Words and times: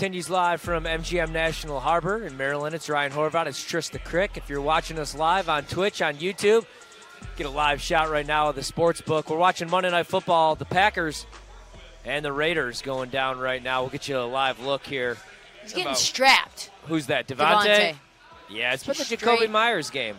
Continues 0.00 0.30
live 0.30 0.60
from 0.60 0.84
MGM 0.84 1.32
National 1.32 1.80
Harbor 1.80 2.24
in 2.24 2.36
Maryland. 2.36 2.72
It's 2.72 2.88
Ryan 2.88 3.10
Horvat. 3.10 3.46
It's 3.46 3.60
Trysta 3.60 4.00
Krick. 4.00 4.36
If 4.36 4.48
you're 4.48 4.60
watching 4.60 4.96
us 4.96 5.12
live 5.12 5.48
on 5.48 5.64
Twitch, 5.64 6.00
on 6.00 6.14
YouTube, 6.14 6.64
get 7.34 7.46
a 7.46 7.50
live 7.50 7.80
shot 7.80 8.08
right 8.08 8.24
now 8.24 8.48
of 8.48 8.54
the 8.54 8.62
sports 8.62 9.00
book. 9.00 9.28
We're 9.28 9.38
watching 9.38 9.68
Monday 9.68 9.90
Night 9.90 10.06
Football. 10.06 10.54
The 10.54 10.66
Packers 10.66 11.26
and 12.04 12.24
the 12.24 12.32
Raiders 12.32 12.80
going 12.80 13.10
down 13.10 13.40
right 13.40 13.60
now. 13.60 13.80
We'll 13.80 13.90
get 13.90 14.06
you 14.06 14.18
a 14.18 14.22
live 14.22 14.60
look 14.60 14.86
here. 14.86 15.16
He's 15.64 15.72
getting 15.72 15.96
strapped. 15.96 16.70
Who's 16.86 17.06
that? 17.06 17.26
Davante? 17.26 17.64
Davante. 17.64 17.96
Yeah, 18.48 18.74
it's 18.74 18.86
been 18.86 18.94
the 18.96 19.02
Jakobi 19.02 19.50
Meyers 19.50 19.90
game. 19.90 20.14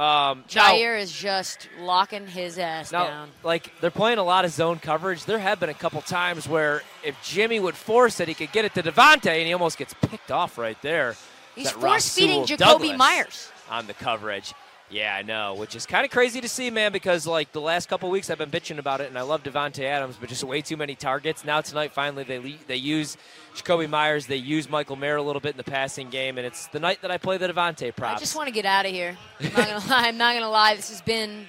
Um, 0.00 0.44
now- 0.56 0.74
is 0.74 1.12
just 1.12 1.68
locking 1.78 2.26
his 2.26 2.58
ass 2.58 2.90
Now, 2.90 3.06
down. 3.06 3.30
like 3.42 3.70
they're 3.82 3.90
playing 3.90 4.16
a 4.16 4.22
lot 4.22 4.46
of 4.46 4.50
zone 4.50 4.78
coverage. 4.78 5.26
There 5.26 5.38
have 5.38 5.60
been 5.60 5.68
a 5.68 5.74
couple 5.74 6.00
times 6.00 6.48
where 6.48 6.82
if 7.04 7.20
Jimmy 7.22 7.60
would 7.60 7.74
force 7.74 8.18
it, 8.18 8.26
he 8.26 8.32
could 8.32 8.50
get 8.50 8.64
it 8.64 8.72
to 8.74 8.82
Davante, 8.82 9.26
and 9.26 9.46
he 9.46 9.52
almost 9.52 9.76
gets 9.76 9.92
picked 9.92 10.30
off 10.30 10.56
right 10.56 10.80
there. 10.80 11.16
He's 11.54 11.70
force 11.70 12.14
feeding 12.14 12.44
Jakobi 12.44 12.56
Douglas 12.56 12.96
Meyers. 12.96 13.52
on 13.68 13.86
the 13.86 13.92
coverage. 13.94 14.54
Yeah, 14.90 15.14
I 15.14 15.22
know, 15.22 15.54
which 15.54 15.76
is 15.76 15.86
kind 15.86 16.04
of 16.04 16.10
crazy 16.10 16.40
to 16.40 16.48
see, 16.48 16.68
man. 16.68 16.90
Because 16.90 17.24
like 17.24 17.52
the 17.52 17.60
last 17.60 17.88
couple 17.88 18.10
weeks, 18.10 18.28
I've 18.28 18.38
been 18.38 18.50
bitching 18.50 18.78
about 18.78 19.00
it, 19.00 19.08
and 19.08 19.16
I 19.16 19.22
love 19.22 19.44
Davante 19.44 19.84
Adams, 19.84 20.16
but 20.18 20.28
just 20.28 20.42
way 20.42 20.60
too 20.62 20.76
many 20.76 20.96
targets. 20.96 21.44
Now 21.44 21.60
tonight, 21.60 21.92
finally, 21.92 22.24
they 22.24 22.38
le- 22.40 22.58
they 22.66 22.76
use 22.76 23.16
Jakobi 23.54 23.88
Meyers, 23.88 24.26
they 24.26 24.36
use 24.36 24.68
Michael 24.68 24.96
Mayer 24.96 25.16
a 25.16 25.22
little 25.22 25.40
bit 25.40 25.52
in 25.52 25.56
the 25.56 25.64
passing 25.64 26.10
game, 26.10 26.38
and 26.38 26.46
it's 26.46 26.66
the 26.68 26.80
night 26.80 27.02
that 27.02 27.10
I 27.12 27.18
play 27.18 27.36
the 27.36 27.46
Davante 27.46 27.94
props. 27.94 28.16
I 28.16 28.18
just 28.18 28.34
want 28.34 28.48
to 28.48 28.52
get 28.52 28.64
out 28.64 28.84
of 28.84 28.90
here. 28.90 29.16
I'm 29.38 29.52
not 29.52 29.54
gonna 29.68 29.78
lie. 29.90 30.08
I'm 30.08 30.18
not 30.18 30.34
gonna 30.34 30.50
lie. 30.50 30.74
This 30.74 30.90
has 30.90 31.02
been 31.02 31.46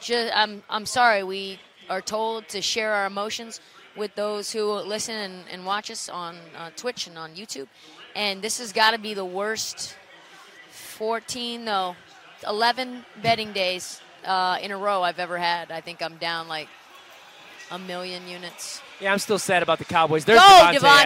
just. 0.00 0.32
I'm. 0.36 0.64
I'm 0.68 0.86
sorry. 0.86 1.22
We 1.22 1.60
are 1.88 2.00
told 2.00 2.48
to 2.48 2.60
share 2.60 2.92
our 2.92 3.06
emotions 3.06 3.60
with 3.96 4.14
those 4.16 4.50
who 4.50 4.72
listen 4.72 5.14
and, 5.14 5.44
and 5.52 5.66
watch 5.66 5.90
us 5.90 6.08
on 6.08 6.36
uh, 6.56 6.70
Twitch 6.76 7.06
and 7.06 7.16
on 7.16 7.34
YouTube, 7.34 7.68
and 8.16 8.42
this 8.42 8.58
has 8.58 8.72
got 8.72 8.90
to 8.92 8.98
be 8.98 9.14
the 9.14 9.24
worst 9.24 9.94
14, 10.70 11.64
no, 11.64 11.96
11 12.46 13.04
betting 13.22 13.52
days 13.52 14.00
uh, 14.24 14.58
in 14.60 14.70
a 14.70 14.76
row 14.76 15.02
I've 15.02 15.18
ever 15.18 15.38
had. 15.38 15.70
I 15.70 15.80
think 15.80 16.02
I'm 16.02 16.16
down 16.16 16.48
like 16.48 16.68
a 17.70 17.78
million 17.78 18.28
units. 18.28 18.82
yeah, 19.00 19.12
I'm 19.12 19.18
still 19.18 19.38
sad 19.38 19.62
about 19.62 19.78
the 19.78 19.84
Cowboys. 19.84 20.24
There's 20.24 20.38
go, 20.40 20.46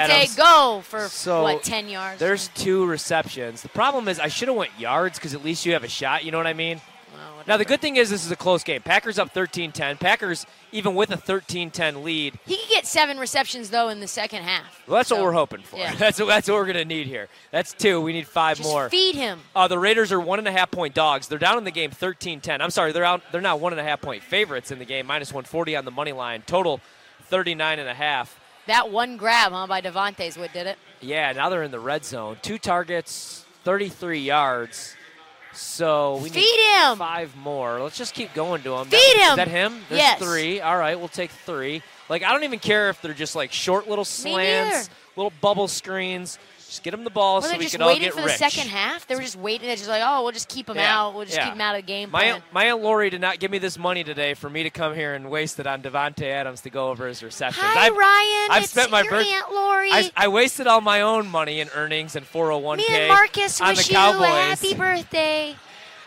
Adams. 0.00 0.34
go 0.34 0.82
for 0.84 1.08
So, 1.08 1.44
what 1.44 1.62
10 1.62 1.88
yards. 1.88 2.18
There's 2.18 2.48
two 2.48 2.84
receptions. 2.86 3.62
The 3.62 3.68
problem 3.68 4.08
is 4.08 4.18
I 4.18 4.28
should 4.28 4.48
have 4.48 4.56
went 4.56 4.72
yards 4.78 5.18
because 5.18 5.32
at 5.32 5.44
least 5.44 5.64
you 5.64 5.74
have 5.74 5.84
a 5.84 5.88
shot. 5.88 6.24
You 6.24 6.32
know 6.32 6.38
what 6.38 6.46
I 6.46 6.54
mean? 6.54 6.80
Well, 7.16 7.44
Now 7.46 7.56
the 7.56 7.64
good 7.64 7.80
thing 7.80 7.96
is 7.96 8.10
this 8.10 8.24
is 8.24 8.30
a 8.30 8.36
close 8.36 8.62
game. 8.64 8.82
Packers 8.82 9.18
up 9.18 9.32
13-10. 9.34 9.98
Packers 10.00 10.46
even 10.72 10.94
with 10.94 11.10
a 11.10 11.16
13-10 11.16 12.02
lead. 12.02 12.38
He 12.46 12.56
could 12.56 12.68
get 12.68 12.86
seven 12.86 13.18
receptions 13.18 13.70
though 13.70 13.88
in 13.88 14.00
the 14.00 14.06
second 14.08 14.42
half. 14.42 14.82
Well, 14.86 14.96
that's 14.98 15.08
So, 15.08 15.16
what 15.16 15.24
we're 15.24 15.32
hoping 15.32 15.62
for. 15.62 15.76
yeah. 15.78 15.94
That's 15.98 16.18
what, 16.20 16.26
that's 16.28 16.48
what 16.48 16.54
we're 16.56 16.66
gonna 16.66 16.84
need 16.84 17.06
here. 17.06 17.28
That's 17.50 17.72
two. 17.72 18.00
We 18.00 18.12
need 18.12 18.26
five 18.26 18.58
Just 18.58 18.68
more. 18.68 18.88
feed 18.90 19.14
him. 19.14 19.40
Uh, 19.54 19.68
the 19.68 19.78
Raiders 19.78 20.12
are 20.12 20.20
one 20.20 20.38
and 20.38 20.46
a 20.48 20.52
half 20.52 20.70
point 20.70 20.94
dogs. 20.94 21.28
They're 21.28 21.38
down 21.38 21.58
in 21.58 21.64
the 21.64 21.70
game 21.70 21.90
13-10. 21.90 22.60
I'm 22.60 22.70
sorry, 22.70 22.92
they're 22.92 23.04
out. 23.04 23.22
They're 23.32 23.40
now 23.40 23.56
one 23.56 23.72
and 23.72 23.80
a 23.80 23.84
half 23.84 24.00
point 24.00 24.22
favorites 24.22 24.70
in 24.70 24.78
the 24.78 24.84
game, 24.84 25.06
minus 25.06 25.32
140 25.32 25.76
on 25.76 25.84
the 25.84 25.90
money 25.90 26.12
line. 26.12 26.42
Total 26.46 26.80
39 27.24 27.78
and 27.78 27.88
a 27.88 27.94
half. 27.94 28.38
That 28.66 28.90
one 28.90 29.16
grab, 29.16 29.52
huh, 29.52 29.66
by 29.68 29.80
Davante's 29.80 30.36
what 30.36 30.52
did 30.52 30.66
it. 30.66 30.76
Yeah, 31.00 31.30
now 31.32 31.48
they're 31.48 31.62
in 31.62 31.70
the 31.70 31.78
red 31.80 32.04
zone. 32.04 32.36
Two 32.42 32.58
targets, 32.58 33.44
33 33.64 34.18
yards. 34.20 34.96
So 35.56 36.16
we 36.16 36.28
Feed 36.28 36.40
need 36.40 36.82
him. 36.90 36.98
five 36.98 37.34
more. 37.36 37.80
Let's 37.82 37.96
just 37.96 38.14
keep 38.14 38.32
going 38.34 38.62
to 38.62 38.74
him. 38.74 38.86
Feed 38.88 38.92
That- 38.98 39.16
him. 39.16 39.30
Is 39.30 39.36
that 39.36 39.48
him? 39.48 39.84
There's 39.88 40.00
Yes. 40.00 40.18
three. 40.22 40.60
All 40.60 40.76
right, 40.76 40.98
we'll 40.98 41.08
take 41.08 41.30
three. 41.30 41.82
Like 42.08 42.22
I 42.22 42.32
don't 42.32 42.44
even 42.44 42.58
care 42.58 42.88
if 42.90 43.00
they're 43.02 43.14
just 43.14 43.34
like 43.34 43.52
short 43.52 43.88
little 43.88 44.04
slants, 44.04 44.90
little 45.16 45.32
bubble 45.40 45.68
screens. 45.68 46.38
Just 46.68 46.82
get 46.82 46.90
them 46.90 47.04
the 47.04 47.10
ball 47.10 47.36
Were 47.36 47.42
so 47.42 47.56
we 47.56 47.64
just 47.64 47.74
can 47.74 47.82
all 47.82 47.88
get 47.90 48.00
rich. 48.02 48.14
waiting 48.16 48.22
for 48.22 48.28
the 48.28 48.34
second 48.50 48.68
half? 48.68 49.06
They 49.06 49.14
were 49.14 49.20
just 49.22 49.36
waiting. 49.36 49.68
They're 49.68 49.76
just 49.76 49.88
like, 49.88 50.02
oh, 50.04 50.24
we'll 50.24 50.32
just 50.32 50.48
keep 50.48 50.68
him 50.68 50.74
Yeah, 50.76 50.98
out. 50.98 51.14
We'll 51.14 51.24
just 51.24 51.36
yeah. 51.36 51.44
keep 51.44 51.54
him 51.54 51.60
out 51.60 51.76
of 51.76 51.82
the 51.82 51.86
game 51.86 52.10
My 52.10 52.22
plan. 52.22 52.34
aunt, 52.34 52.44
my 52.52 52.64
aunt 52.72 52.82
Lori 52.82 53.08
did 53.08 53.20
not 53.20 53.38
give 53.38 53.52
me 53.52 53.58
this 53.58 53.78
money 53.78 54.02
today 54.02 54.34
for 54.34 54.50
me 54.50 54.64
to 54.64 54.70
come 54.70 54.92
here 54.94 55.14
and 55.14 55.30
waste 55.30 55.60
it 55.60 55.66
on 55.68 55.80
Davante 55.80 56.22
Adams 56.24 56.62
to 56.62 56.70
go 56.70 56.88
over 56.90 57.06
his 57.06 57.22
receptions. 57.22 57.64
Hi, 57.64 57.86
I've, 57.86 57.96
Ryan. 57.96 58.48
I've 58.50 58.62
it's 58.64 58.72
spent 58.72 58.90
my 58.90 59.02
your 59.02 59.10
birth- 59.12 59.26
Aunt 59.28 59.52
Lori. 59.52 59.90
I, 59.92 60.10
I 60.16 60.28
wasted 60.28 60.66
all 60.66 60.80
my 60.80 61.02
own 61.02 61.28
money 61.28 61.60
in 61.60 61.68
earnings 61.74 62.16
and 62.16 62.26
401k 62.26 62.76
Me 62.78 62.86
and 62.90 63.08
Marcus 63.08 63.60
on 63.60 63.68
wish 63.68 63.86
the 63.86 63.92
you 63.92 63.98
a 63.98 64.02
Cowboys. 64.02 64.26
happy 64.28 64.74
birthday. 64.74 65.56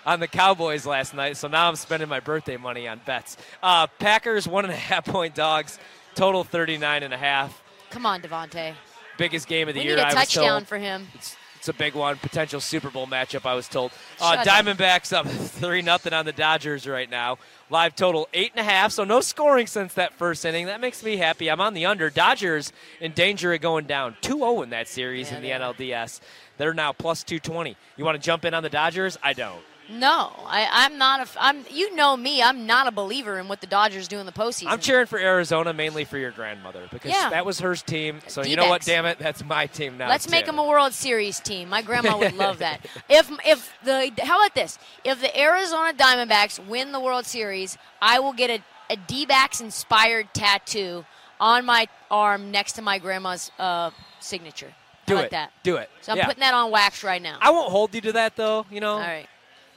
on 0.06 0.20
the 0.20 0.28
Cowboys 0.28 0.86
last 0.86 1.14
night, 1.14 1.38
so 1.38 1.48
now 1.48 1.70
I'm 1.70 1.78
spending 1.78 2.10
my 2.10 2.20
birthday 2.20 2.58
money 2.58 2.86
on 2.86 3.00
bets. 3.06 3.38
Uh, 3.64 3.88
Packers 3.88 4.46
one 4.48 4.66
and 4.66 4.74
a 4.74 4.78
half 4.78 5.06
point 5.06 5.36
dogs, 5.36 5.80
total 6.16 6.44
39 6.44 7.04
and 7.04 7.14
a 7.14 7.18
half. 7.18 7.64
Come 7.92 8.06
on, 8.06 8.22
Davante. 8.22 8.74
Biggest 9.20 9.48
game 9.48 9.68
of 9.68 9.76
the 9.76 9.82
We 9.82 9.86
year. 9.86 9.96
need 9.98 10.02
a 10.02 10.06
I 10.06 10.08
was 10.08 10.16
touchdown 10.16 10.44
told. 10.62 10.68
for 10.68 10.78
him. 10.80 11.08
It's, 11.14 11.36
it's 11.58 11.68
a 11.68 11.74
big 11.74 11.94
one, 11.94 12.16
potential 12.18 12.62
Super 12.62 12.90
Bowl 12.90 13.06
matchup. 13.06 13.46
I 13.46 13.54
was 13.54 13.68
told. 13.68 13.92
Uh, 14.20 14.38
up. 14.40 14.46
Diamondbacks 14.48 15.12
up 15.12 15.28
three 15.30 15.82
nothing 15.82 16.14
on 16.14 16.26
the 16.26 16.32
Dodgers 16.32 16.88
right 16.88 17.10
now. 17.10 17.38
Live 17.70 17.96
total 17.96 18.30
eight 18.34 18.52
and 18.56 18.62
a 18.62 18.64
half, 18.64 18.94
so 18.94 19.04
no 19.04 19.20
scoring 19.20 19.68
since 19.68 19.94
that 19.96 20.14
first 20.14 20.46
inning. 20.46 20.68
That 20.68 20.80
makes 20.82 21.04
me 21.04 21.18
happy. 21.18 21.52
I'm 21.52 21.60
on 21.62 21.74
the 21.74 21.86
under. 21.86 22.10
Dodgers 22.10 22.72
in 23.02 23.12
danger 23.12 23.54
of 23.54 23.60
going 23.62 23.86
down 23.86 24.16
2-0 24.22 24.64
in 24.64 24.70
that 24.70 24.88
series 24.88 25.30
Yeah, 25.30 25.38
in 25.38 25.44
the 25.44 25.54
are. 25.54 25.74
NLDS. 25.74 26.22
They're 26.58 26.74
now 26.74 26.94
plus 26.94 27.24
220. 27.24 27.76
You 27.98 28.06
want 28.06 28.16
to 28.16 28.26
jump 28.26 28.46
in 28.46 28.54
on 28.54 28.64
the 28.64 28.70
Dodgers? 28.70 29.18
I 29.22 29.34
don't. 29.34 29.62
No, 29.90 30.32
I, 30.46 30.68
I'm 30.72 31.00
not 31.00 31.28
a. 31.28 31.44
I'm. 31.44 31.66
You 31.72 31.96
know 31.96 32.16
me. 32.16 32.44
I'm 32.44 32.68
not 32.68 32.86
a 32.86 32.92
believer 32.92 33.40
in 33.40 33.48
what 33.48 33.60
the 33.60 33.66
Dodgers 33.66 34.08
do 34.08 34.20
in 34.20 34.28
the 34.28 34.32
postseason. 34.32 34.68
I'm 34.68 34.80
cheering 34.80 35.08
for 35.08 35.18
Arizona 35.18 35.74
mainly 35.74 36.06
for 36.06 36.20
your 36.20 36.30
grandmother 36.30 36.88
because 36.92 37.12
Yeah. 37.12 37.30
that 37.32 37.44
was 37.44 37.60
her 37.62 37.76
team. 37.76 38.20
So 38.28 38.44
you 38.44 38.56
know 38.56 38.70
what? 38.70 38.84
Damn 38.84 39.08
it, 39.08 39.18
that's 39.18 39.44
my 39.44 39.66
team 39.66 39.98
now. 39.98 40.08
Let's 40.08 40.30
make 40.30 40.46
them 40.46 40.60
a 40.60 40.68
World 40.68 40.94
Series 40.94 41.40
team. 41.40 41.70
My 41.70 41.82
grandma 41.82 42.20
would 42.20 42.36
love 42.36 42.60
that. 42.60 42.86
If 43.10 43.32
if 43.46 43.74
the 43.84 44.12
how 44.22 44.40
about 44.40 44.54
this? 44.54 44.78
If 45.04 45.22
the 45.22 45.40
Arizona 45.40 45.94
Diamondbacks 45.94 46.64
win 46.68 46.92
the 46.92 47.00
World 47.00 47.26
Series, 47.26 47.78
I 48.02 48.20
will 48.20 48.34
get 48.34 48.50
a, 48.50 48.94
a 48.94 48.96
D-backs 48.96 49.62
inspired 49.62 50.34
tattoo 50.34 51.06
on 51.40 51.66
my 51.66 51.88
arm 52.12 52.52
next 52.52 52.74
to 52.74 52.82
my 52.82 53.00
grandma's 53.00 53.52
uh, 53.58 53.90
signature. 54.20 54.74
Do 55.08 55.18
it. 55.18 55.32
that. 55.32 55.52
Do 55.64 55.78
it. 55.78 55.90
So 56.02 56.12
I'm 56.12 56.20
yeah. 56.20 56.28
putting 56.28 56.42
that 56.42 56.54
on 56.54 56.70
wax 56.70 57.04
right 57.04 57.22
now. 57.22 57.40
I 57.42 57.50
won't 57.50 57.72
hold 57.72 57.96
you 57.96 58.02
to 58.02 58.12
that 58.14 58.36
though. 58.36 58.66
You 58.70 58.80
know. 58.80 58.94
All 58.94 59.00
right. 59.00 59.28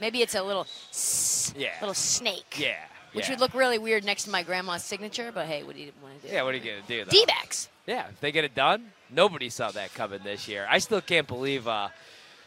Maybe 0.02 0.20
it's 0.20 0.34
a 0.34 0.42
little 0.42 0.66
s- 0.90 1.54
Yeah. 1.56 1.70
little 1.80 1.94
snake. 1.94 2.56
Yeah. 2.58 2.74
Which 3.12 3.26
yeah. 3.26 3.30
would 3.34 3.40
look 3.40 3.54
really 3.54 3.78
weird 3.78 4.04
next 4.04 4.24
to 4.24 4.30
my 4.30 4.42
grandma's 4.42 4.82
signature, 4.82 5.30
but 5.32 5.46
hey, 5.46 5.62
what 5.62 5.76
do 5.76 5.80
you 5.82 5.92
want 6.02 6.20
to 6.22 6.26
do? 6.28 6.34
Yeah. 6.34 6.42
What 6.42 6.54
are 6.54 6.56
you 6.58 6.64
gonna 6.64 6.82
do? 6.88 7.04
Though? 7.04 7.10
D-backs. 7.10 7.68
Yeah. 7.86 8.08
If 8.08 8.18
they 8.20 8.32
get 8.32 8.42
it 8.44 8.54
done, 8.56 8.92
nobody 9.10 9.48
saw 9.48 9.70
that 9.70 9.94
coming 9.94 10.20
this 10.24 10.48
year. 10.48 10.66
I 10.68 10.78
still 10.78 11.00
can't 11.00 11.28
believe 11.28 11.68
uh, 11.68 11.90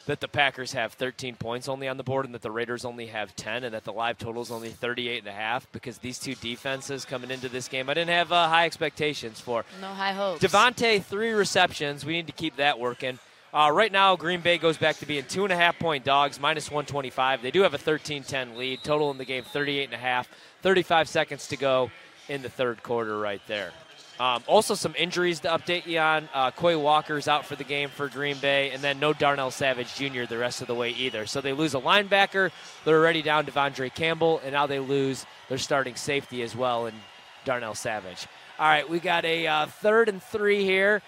that 0.05 0.19
the 0.19 0.27
Packers 0.27 0.73
have 0.73 0.91
13 0.93 1.35
points 1.37 1.69
only 1.69 1.87
on 1.87 1.95
the 1.95 2.03
board 2.03 2.25
and 2.25 2.33
that 2.35 2.41
the 2.41 2.51
Raiders 2.51 2.83
only 2.83 3.05
have 3.07 3.33
10 3.37 3.63
and 3.63 3.73
that 3.73 3.85
the 3.85 3.93
live 3.93 4.17
total 4.17 4.41
is 4.41 4.51
only 4.51 4.69
38 4.69 5.19
and 5.19 5.27
a 5.29 5.31
half 5.31 5.71
because 5.71 5.99
these 5.99 6.19
two 6.19 6.35
defenses 6.35 7.05
coming 7.05 7.31
into 7.31 7.47
this 7.47 7.69
game, 7.69 7.89
I 7.89 7.93
didn't 7.93 8.09
have 8.11 8.31
uh, 8.33 8.49
high 8.49 8.65
expectations 8.65 9.39
for. 9.39 9.63
No 9.79 9.87
high 9.87 10.11
hopes. 10.11 10.43
Davante, 10.43 11.01
three 11.01 11.31
receptions. 11.31 12.05
We 12.05 12.13
need 12.13 12.27
to 12.27 12.33
keep 12.33 12.57
that 12.57 12.79
working. 12.79 13.17
Uh, 13.55 13.71
right 13.71 13.93
now, 13.93 14.17
Green 14.17 14.41
Bay 14.41 14.57
goes 14.57 14.75
back 14.75 14.97
to 14.97 15.05
being 15.05 15.23
two 15.23 15.45
and 15.45 15.53
a 15.53 15.55
half 15.55 15.79
point 15.79 16.03
dogs, 16.03 16.41
minus 16.41 16.69
125. 16.69 17.41
They 17.41 17.51
do 17.51 17.61
have 17.61 17.73
a 17.73 17.77
13 17.77 18.21
10 18.21 18.57
lead. 18.57 18.83
Total 18.83 19.09
in 19.11 19.17
the 19.17 19.23
game, 19.23 19.45
38 19.45 19.85
and 19.85 19.93
a 19.93 19.97
half. 19.97 20.27
35 20.61 21.07
seconds 21.07 21.47
to 21.47 21.55
go 21.55 21.89
in 22.27 22.41
the 22.41 22.49
third 22.49 22.83
quarter, 22.83 23.17
right 23.17 23.41
there. 23.47 23.71
Um, 24.19 24.43
also, 24.45 24.75
some 24.75 24.93
injuries 24.97 25.39
to 25.41 25.47
update 25.47 25.87
you 25.87 25.99
on. 25.99 26.27
Uh, 26.33 26.51
Quay 26.51 26.75
Walker's 26.75 27.29
out 27.29 27.45
for 27.45 27.55
the 27.55 27.63
game 27.63 27.87
for 27.87 28.09
Green 28.09 28.37
Bay, 28.39 28.71
and 28.71 28.81
then 28.81 28.99
no 28.99 29.13
Darnell 29.13 29.51
Savage 29.51 29.95
Jr. 29.95 30.25
the 30.25 30.37
rest 30.37 30.59
of 30.59 30.67
the 30.67 30.75
way 30.75 30.89
either. 30.89 31.25
So 31.25 31.39
they 31.39 31.53
lose 31.53 31.75
a 31.75 31.79
linebacker. 31.79 32.51
They're 32.83 32.99
already 32.99 33.21
down 33.21 33.45
De'Vondre 33.45 33.93
Campbell, 33.93 34.41
and 34.43 34.51
now 34.51 34.67
they 34.67 34.79
lose 34.79 35.25
their 35.47 35.57
starting 35.57 35.95
safety 35.95 36.43
as 36.43 36.57
well, 36.57 36.87
and 36.87 36.97
Darnell 37.45 37.75
Savage. 37.75 38.27
All 38.59 38.67
right, 38.67 38.89
we 38.89 38.99
got 38.99 39.23
a 39.23 39.47
uh, 39.47 39.65
third 39.67 40.09
and 40.09 40.21
three 40.21 40.65
here. 40.65 41.01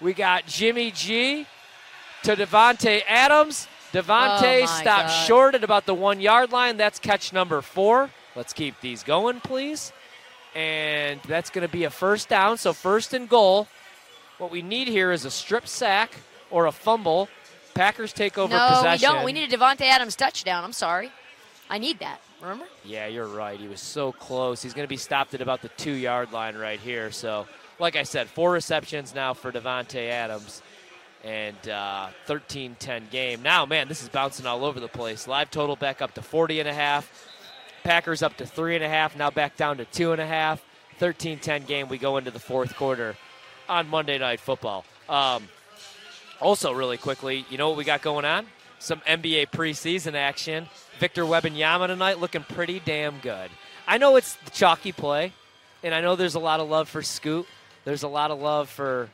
We 0.00 0.14
got 0.14 0.46
Jimmy 0.46 0.92
G 0.92 1.46
to 2.24 2.36
Davante 2.36 3.02
Adams. 3.06 3.68
Davante 3.92 4.62
Oh, 4.62 4.66
stopped 4.66 5.08
God. 5.08 5.26
short 5.26 5.54
at 5.54 5.64
about 5.64 5.86
the 5.86 5.94
one 5.94 6.20
yard 6.20 6.52
line. 6.52 6.76
That's 6.76 6.98
catch 6.98 7.32
number 7.32 7.60
four. 7.60 8.10
Let's 8.36 8.52
keep 8.52 8.80
these 8.80 9.02
going, 9.02 9.40
please. 9.40 9.92
And 10.54 11.20
that's 11.22 11.50
going 11.50 11.66
to 11.66 11.72
be 11.72 11.84
a 11.84 11.90
first 11.90 12.28
down. 12.28 12.56
So, 12.56 12.72
first 12.72 13.12
and 13.14 13.28
goal. 13.28 13.66
What 14.38 14.50
we 14.50 14.62
need 14.62 14.88
here 14.88 15.12
is 15.12 15.24
a 15.24 15.30
strip 15.30 15.66
sack 15.66 16.12
or 16.50 16.66
a 16.66 16.72
fumble. 16.72 17.28
Packers 17.74 18.12
take 18.12 18.38
over 18.38 18.54
no, 18.54 18.68
possession. 18.68 19.08
we 19.08 19.14
don't. 19.14 19.24
We 19.24 19.32
need 19.32 19.52
a 19.52 19.56
Davante 19.56 19.82
Adams 19.82 20.16
touchdown. 20.16 20.64
I'm 20.64 20.72
sorry. 20.72 21.10
I 21.68 21.78
need 21.78 21.98
that. 21.98 22.20
Remember? 22.40 22.64
Yeah, 22.84 23.06
you're 23.06 23.26
right. 23.26 23.60
He 23.60 23.68
was 23.68 23.80
so 23.80 24.12
close. 24.12 24.62
He's 24.62 24.72
going 24.72 24.86
to 24.86 24.88
be 24.88 24.96
stopped 24.96 25.34
at 25.34 25.40
about 25.42 25.60
the 25.62 25.68
two 25.70 25.92
yard 25.92 26.32
line 26.32 26.56
right 26.56 26.80
here. 26.80 27.10
So, 27.10 27.46
like 27.78 27.96
I 27.96 28.02
said, 28.02 28.28
four 28.28 28.52
receptions 28.52 29.14
now 29.14 29.34
for 29.34 29.52
Davante 29.52 30.08
Adams 30.08 30.62
and 31.24 31.68
uh, 31.68 32.08
13 32.26 32.76
10 32.78 33.08
game. 33.10 33.42
Now, 33.42 33.66
man, 33.66 33.88
this 33.88 34.02
is 34.02 34.08
bouncing 34.08 34.46
all 34.46 34.64
over 34.64 34.80
the 34.80 34.88
place. 34.88 35.26
Live 35.28 35.50
total 35.50 35.76
back 35.76 36.00
up 36.02 36.14
to 36.14 36.22
40 36.22 36.60
and 36.60 36.68
a 36.68 36.74
half. 36.74 37.28
Packers 37.84 38.22
up 38.22 38.36
to 38.38 38.46
three 38.46 38.74
and 38.74 38.84
a 38.84 38.88
half. 38.88 39.16
Now 39.16 39.30
back 39.30 39.56
down 39.56 39.78
to 39.78 39.84
two 39.86 40.12
and 40.12 40.20
a 40.20 40.26
half. 40.26 40.62
13 40.98 41.38
10 41.38 41.64
game. 41.64 41.88
We 41.88 41.98
go 41.98 42.16
into 42.18 42.30
the 42.30 42.38
fourth 42.38 42.76
quarter 42.76 43.16
on 43.68 43.88
Monday 43.88 44.18
Night 44.18 44.40
Football. 44.40 44.84
Um, 45.08 45.48
Also, 46.40 46.72
really 46.72 46.96
quickly, 46.96 47.44
you 47.50 47.58
know 47.58 47.68
what 47.68 47.76
we 47.76 47.84
got 47.84 48.00
going 48.00 48.24
on? 48.24 48.46
Some 48.78 49.00
NBA 49.00 49.50
preseason 49.50 50.14
action. 50.14 50.68
Victor 50.98 51.24
Wembanyama 51.24 51.86
tonight 51.86 52.18
looking 52.18 52.42
pretty 52.44 52.80
damn 52.80 53.18
good. 53.18 53.50
I 53.86 53.98
know 53.98 54.16
it's 54.16 54.34
the 54.36 54.50
chalky 54.50 54.92
play, 54.92 55.32
and 55.82 55.94
I 55.94 56.00
know 56.00 56.16
there's 56.16 56.34
a 56.34 56.38
lot 56.40 56.60
of 56.60 56.68
love 56.70 56.88
for 56.88 57.02
Scoot. 57.02 57.46
There's 57.84 58.02
a 58.04 58.08
lot 58.08 58.30
of 58.30 58.40
love 58.40 58.70
for 58.70 59.10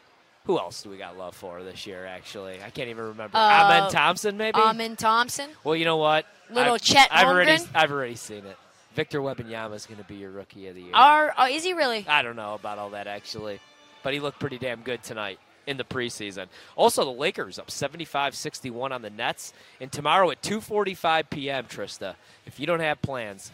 who 0.46 0.58
else 0.58 0.82
do 0.82 0.90
we 0.90 0.96
got 0.96 1.18
love 1.18 1.34
for 1.34 1.62
this 1.62 1.86
year? 1.86 2.06
Actually, 2.06 2.62
I 2.62 2.70
can't 2.70 2.88
even 2.88 3.04
remember. 3.04 3.36
Uh, 3.36 3.64
Amen 3.64 3.90
Thompson, 3.90 4.36
maybe. 4.36 4.58
Amen 4.58 4.96
Thompson. 4.96 5.50
Well, 5.64 5.76
you 5.76 5.84
know 5.84 5.96
what? 5.96 6.26
Little 6.50 6.74
I've, 6.74 6.82
Chet 6.82 7.08
I've 7.10 7.26
already? 7.26 7.62
I've 7.74 7.90
already 7.90 8.14
seen 8.14 8.46
it. 8.46 8.56
Victor 8.94 9.20
Wembanyama 9.20 9.74
is 9.74 9.86
going 9.86 9.98
to 9.98 10.04
be 10.04 10.14
your 10.14 10.30
rookie 10.30 10.68
of 10.68 10.74
the 10.74 10.82
year. 10.82 10.94
Are, 10.94 11.34
oh, 11.36 11.46
is 11.46 11.64
he 11.64 11.74
really? 11.74 12.06
I 12.08 12.22
don't 12.22 12.36
know 12.36 12.54
about 12.54 12.78
all 12.78 12.90
that 12.90 13.06
actually, 13.06 13.60
but 14.02 14.14
he 14.14 14.20
looked 14.20 14.40
pretty 14.40 14.58
damn 14.58 14.80
good 14.80 15.02
tonight 15.02 15.38
in 15.66 15.76
the 15.76 15.84
preseason. 15.84 16.46
Also, 16.76 17.04
the 17.04 17.10
Lakers 17.10 17.58
up 17.58 17.68
75-61 17.68 18.92
on 18.92 19.02
the 19.02 19.10
Nets, 19.10 19.52
and 19.80 19.92
tomorrow 19.92 20.30
at 20.30 20.40
2:45 20.42 21.28
p.m. 21.28 21.64
Trysta, 21.64 22.14
if 22.46 22.58
you 22.58 22.66
don't 22.66 22.80
have 22.80 23.02
plans, 23.02 23.50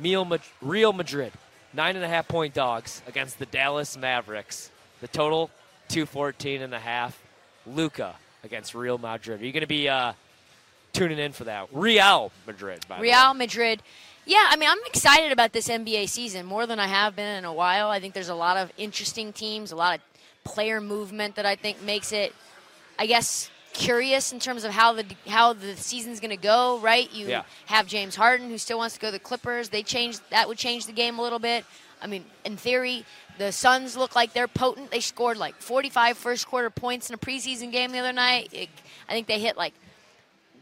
Real 0.00 0.92
Madrid 0.92 1.32
nine 1.72 1.96
and 1.96 2.04
a 2.04 2.08
half 2.08 2.28
point 2.28 2.54
dogs 2.54 3.02
against 3.06 3.38
the 3.38 3.46
Dallas 3.46 3.96
Mavericks. 3.96 4.70
The 5.00 5.08
total 5.08 5.50
214 5.88 6.62
and 6.62 6.74
a 6.74 6.78
half. 6.78 7.20
Luka 7.66 8.14
against 8.44 8.74
Real 8.74 8.98
Madrid. 8.98 9.42
Are 9.42 9.44
you 9.44 9.52
going 9.52 9.60
to 9.62 9.66
be 9.66 9.88
uh, 9.88 10.12
tuning 10.92 11.18
in 11.18 11.32
for 11.32 11.44
that? 11.44 11.68
Real 11.72 12.32
Madrid, 12.46 12.84
by 12.88 12.96
the 12.96 13.02
way. 13.02 13.08
Real 13.08 13.34
Madrid. 13.34 13.82
Yeah, 14.24 14.46
I 14.50 14.56
mean, 14.56 14.68
I'm 14.68 14.78
excited 14.86 15.32
about 15.32 15.52
this 15.52 15.68
NBA 15.68 16.08
season 16.08 16.44
more 16.46 16.66
than 16.66 16.78
I 16.78 16.86
have 16.86 17.16
been 17.16 17.36
in 17.38 17.44
a 17.44 17.52
while. 17.52 17.88
I 17.88 17.98
think 18.00 18.14
there's 18.14 18.28
a 18.28 18.34
lot 18.34 18.56
of 18.56 18.70
interesting 18.76 19.32
teams, 19.32 19.72
a 19.72 19.76
lot 19.76 19.96
of 19.98 20.04
player 20.44 20.80
movement 20.80 21.34
that 21.36 21.46
I 21.46 21.56
think 21.56 21.82
makes 21.82 22.12
it, 22.12 22.34
I 22.98 23.06
guess, 23.06 23.50
curious 23.72 24.32
in 24.32 24.38
terms 24.40 24.64
of 24.64 24.72
how 24.72 24.92
the 24.92 25.04
how 25.26 25.52
the 25.52 25.76
season's 25.76 26.20
going 26.20 26.30
to 26.30 26.36
go. 26.36 26.78
Right? 26.80 27.10
You 27.12 27.26
Yeah. 27.28 27.42
have 27.66 27.86
James 27.86 28.16
Harden 28.16 28.48
who 28.50 28.58
still 28.58 28.78
wants 28.78 28.94
to 28.94 29.00
go 29.00 29.08
to 29.08 29.12
the 29.12 29.18
Clippers. 29.18 29.70
They 29.70 29.82
changed 29.82 30.20
that 30.30 30.46
would 30.48 30.58
change 30.58 30.86
the 30.86 30.92
game 30.92 31.18
a 31.18 31.22
little 31.22 31.38
bit. 31.38 31.64
I 32.00 32.06
mean, 32.06 32.24
in 32.44 32.56
theory, 32.56 33.04
the 33.38 33.52
Suns 33.52 33.96
look 33.96 34.14
like 34.14 34.32
they're 34.32 34.48
potent. 34.48 34.90
They 34.90 35.00
scored 35.00 35.36
like 35.36 35.54
45 35.56 36.18
first 36.18 36.46
quarter 36.46 36.70
points 36.70 37.08
in 37.08 37.14
a 37.14 37.18
preseason 37.18 37.72
game 37.72 37.92
the 37.92 37.98
other 37.98 38.12
night. 38.12 38.48
It, 38.52 38.68
I 39.08 39.12
think 39.12 39.26
they 39.26 39.38
hit 39.38 39.56
like 39.56 39.74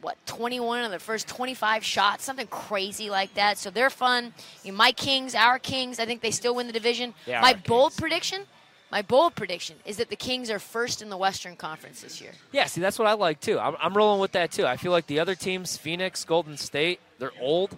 what 0.03 0.17
21 0.27 0.85
of 0.85 0.91
the 0.91 0.99
first 0.99 1.27
25 1.27 1.85
shots, 1.85 2.25
something 2.25 2.47
crazy 2.47 3.11
like 3.11 3.35
that. 3.35 3.59
So 3.59 3.71
they're 3.71 3.91
fun. 3.91 4.35
You 4.63 4.73
know, 4.73 4.79
my 4.79 4.93
Kings, 4.93 5.35
our 5.35 5.59
Kings, 5.59 5.99
I 5.99 6.07
think 6.07 6.21
they 6.21 6.31
still 6.31 6.55
win 6.55 6.67
the 6.67 6.73
division. 6.73 7.15
Yeah, 7.27 7.41
my 7.41 7.55
bold 7.55 7.93
Kings. 7.93 8.01
prediction, 8.01 8.43
my 8.93 9.03
bold 9.03 9.35
prediction 9.35 9.77
is 9.85 9.97
that 9.97 10.11
the 10.11 10.17
Kings 10.17 10.51
are 10.51 10.59
first 10.59 11.03
in 11.03 11.09
the 11.09 11.17
Western 11.17 11.57
Conference 11.57 12.03
this 12.03 12.21
year. 12.21 12.33
Yeah, 12.53 12.67
see, 12.67 12.81
that's 12.81 12.99
what 12.99 13.09
I 13.09 13.15
like 13.15 13.41
too. 13.41 13.59
I'm, 13.59 13.75
I'm 13.81 13.95
rolling 13.95 14.21
with 14.21 14.33
that 14.33 14.53
too. 14.53 14.67
I 14.67 14.77
feel 14.77 14.93
like 14.93 15.07
the 15.07 15.19
other 15.19 15.35
teams, 15.35 15.77
Phoenix, 15.77 16.25
Golden 16.25 16.57
State, 16.57 17.01
they're 17.19 17.33
old. 17.41 17.77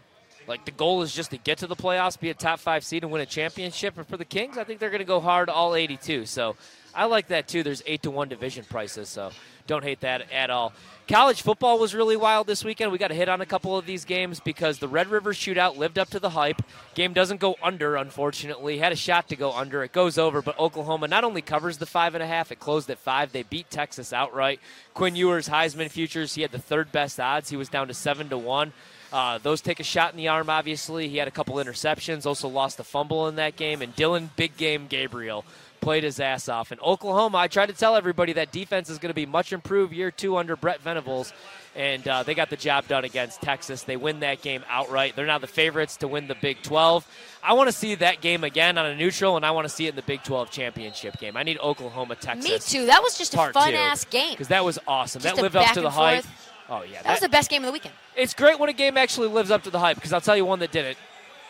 Like 0.48 0.64
the 0.64 0.70
goal 0.70 1.02
is 1.02 1.14
just 1.14 1.30
to 1.32 1.36
get 1.36 1.58
to 1.58 1.66
the 1.66 1.76
playoffs, 1.76 2.18
be 2.18 2.30
a 2.30 2.34
top 2.34 2.58
five 2.58 2.82
seed, 2.82 3.04
and 3.04 3.12
win 3.12 3.20
a 3.20 3.26
championship. 3.26 3.98
And 3.98 4.06
for 4.06 4.16
the 4.16 4.24
Kings, 4.24 4.56
I 4.56 4.64
think 4.64 4.80
they're 4.80 4.90
going 4.90 5.00
to 5.00 5.04
go 5.04 5.20
hard 5.20 5.50
all 5.50 5.74
82. 5.74 6.24
So 6.24 6.56
I 6.94 7.04
like 7.04 7.28
that 7.28 7.46
too. 7.46 7.62
There's 7.62 7.82
eight 7.86 8.02
to 8.04 8.10
one 8.10 8.28
division 8.28 8.64
prices, 8.64 9.10
so 9.10 9.30
don't 9.66 9.84
hate 9.84 10.00
that 10.00 10.32
at 10.32 10.48
all. 10.48 10.72
College 11.06 11.42
football 11.42 11.78
was 11.78 11.94
really 11.94 12.16
wild 12.16 12.46
this 12.46 12.64
weekend. 12.64 12.92
We 12.92 12.98
got 12.98 13.08
to 13.08 13.14
hit 13.14 13.28
on 13.28 13.42
a 13.42 13.46
couple 13.46 13.76
of 13.76 13.84
these 13.84 14.04
games 14.06 14.40
because 14.40 14.78
the 14.78 14.88
Red 14.88 15.08
River 15.08 15.32
Shootout 15.32 15.76
lived 15.76 15.98
up 15.98 16.08
to 16.10 16.18
the 16.18 16.30
hype. 16.30 16.62
Game 16.94 17.12
doesn't 17.12 17.40
go 17.40 17.56
under, 17.62 17.96
unfortunately. 17.96 18.78
Had 18.78 18.92
a 18.92 18.96
shot 18.96 19.28
to 19.28 19.36
go 19.36 19.52
under. 19.52 19.82
It 19.82 19.92
goes 19.92 20.16
over, 20.16 20.40
but 20.40 20.58
Oklahoma 20.58 21.08
not 21.08 21.24
only 21.24 21.42
covers 21.42 21.76
the 21.76 21.86
five 21.86 22.14
and 22.14 22.22
a 22.22 22.26
half, 22.26 22.50
it 22.50 22.58
closed 22.58 22.90
at 22.90 22.98
five. 22.98 23.32
They 23.32 23.42
beat 23.42 23.70
Texas 23.70 24.12
outright. 24.12 24.60
Quinn 24.94 25.14
Ewers 25.14 25.48
Heisman 25.48 25.90
futures. 25.90 26.34
He 26.34 26.42
had 26.42 26.52
the 26.52 26.58
third 26.58 26.90
best 26.90 27.20
odds. 27.20 27.50
He 27.50 27.56
was 27.56 27.68
down 27.68 27.88
to 27.88 27.94
seven 27.94 28.28
to 28.30 28.38
one. 28.38 28.72
Uh, 29.12 29.38
those 29.38 29.60
take 29.60 29.80
a 29.80 29.84
shot 29.84 30.12
in 30.12 30.16
the 30.18 30.28
arm, 30.28 30.50
obviously. 30.50 31.08
He 31.08 31.16
had 31.16 31.28
a 31.28 31.30
couple 31.30 31.56
interceptions, 31.56 32.26
also 32.26 32.48
lost 32.48 32.78
a 32.78 32.84
fumble 32.84 33.28
in 33.28 33.36
that 33.36 33.56
game. 33.56 33.80
And 33.80 33.94
Dillon 33.96 34.30
Big 34.36 34.56
Game 34.56 34.86
Gabriel 34.86 35.44
played 35.80 36.04
his 36.04 36.20
ass 36.20 36.48
off. 36.48 36.70
And 36.70 36.80
Oklahoma, 36.80 37.38
I 37.38 37.48
tried 37.48 37.66
to 37.66 37.72
tell 37.72 37.96
everybody 37.96 38.34
that 38.34 38.52
defense 38.52 38.90
is 38.90 38.98
going 38.98 39.10
to 39.10 39.14
be 39.14 39.26
much 39.26 39.52
improved 39.52 39.92
year 39.92 40.10
two 40.10 40.36
under 40.36 40.56
Brent 40.56 40.80
Venables. 40.82 41.32
And 41.74 42.06
uh, 42.08 42.22
they 42.24 42.34
got 42.34 42.50
the 42.50 42.56
job 42.56 42.88
done 42.88 43.04
against 43.04 43.40
Texas. 43.40 43.84
They 43.84 43.96
win 43.96 44.20
that 44.20 44.42
game 44.42 44.64
outright. 44.68 45.14
They're 45.14 45.26
now 45.26 45.38
the 45.38 45.46
favorites 45.46 45.98
to 45.98 46.08
win 46.08 46.26
the 46.26 46.34
Big 46.34 46.60
12. 46.62 47.06
I 47.42 47.52
want 47.52 47.68
to 47.68 47.72
see 47.72 47.94
that 47.96 48.20
game 48.20 48.42
again 48.42 48.76
on 48.78 48.86
a 48.86 48.96
neutral, 48.96 49.36
and 49.36 49.46
I 49.46 49.52
want 49.52 49.66
to 49.66 49.68
see 49.68 49.86
it 49.86 49.90
in 49.90 49.96
the 49.96 50.02
Big 50.02 50.24
12 50.24 50.50
championship 50.50 51.18
game. 51.18 51.36
I 51.36 51.44
need 51.44 51.58
Oklahoma, 51.60 52.16
Texas. 52.16 52.44
Me 52.44 52.58
too. 52.58 52.86
That 52.86 53.00
was 53.02 53.16
just 53.16 53.32
a 53.34 53.52
fun 53.52 53.70
two. 53.70 53.76
ass 53.76 54.04
game. 54.04 54.32
Because 54.32 54.48
that 54.48 54.64
was 54.64 54.78
awesome. 54.88 55.22
Just 55.22 55.36
that 55.36 55.42
lived 55.42 55.54
up 55.56 55.72
to 55.74 55.80
the 55.80 55.90
hype. 55.90 56.24
forth. 56.24 56.47
Oh, 56.70 56.82
yeah. 56.82 57.02
That 57.02 57.12
was 57.12 57.20
the 57.20 57.28
best 57.28 57.50
game 57.50 57.62
of 57.62 57.66
the 57.66 57.72
weekend. 57.72 57.94
It's 58.14 58.34
great 58.34 58.58
when 58.58 58.68
a 58.68 58.74
game 58.74 58.96
actually 58.96 59.28
lives 59.28 59.50
up 59.50 59.62
to 59.64 59.70
the 59.70 59.78
hype 59.78 59.96
because 59.96 60.12
I'll 60.12 60.20
tell 60.20 60.36
you 60.36 60.44
one 60.44 60.58
that 60.58 60.70
did 60.70 60.84
it 60.84 60.98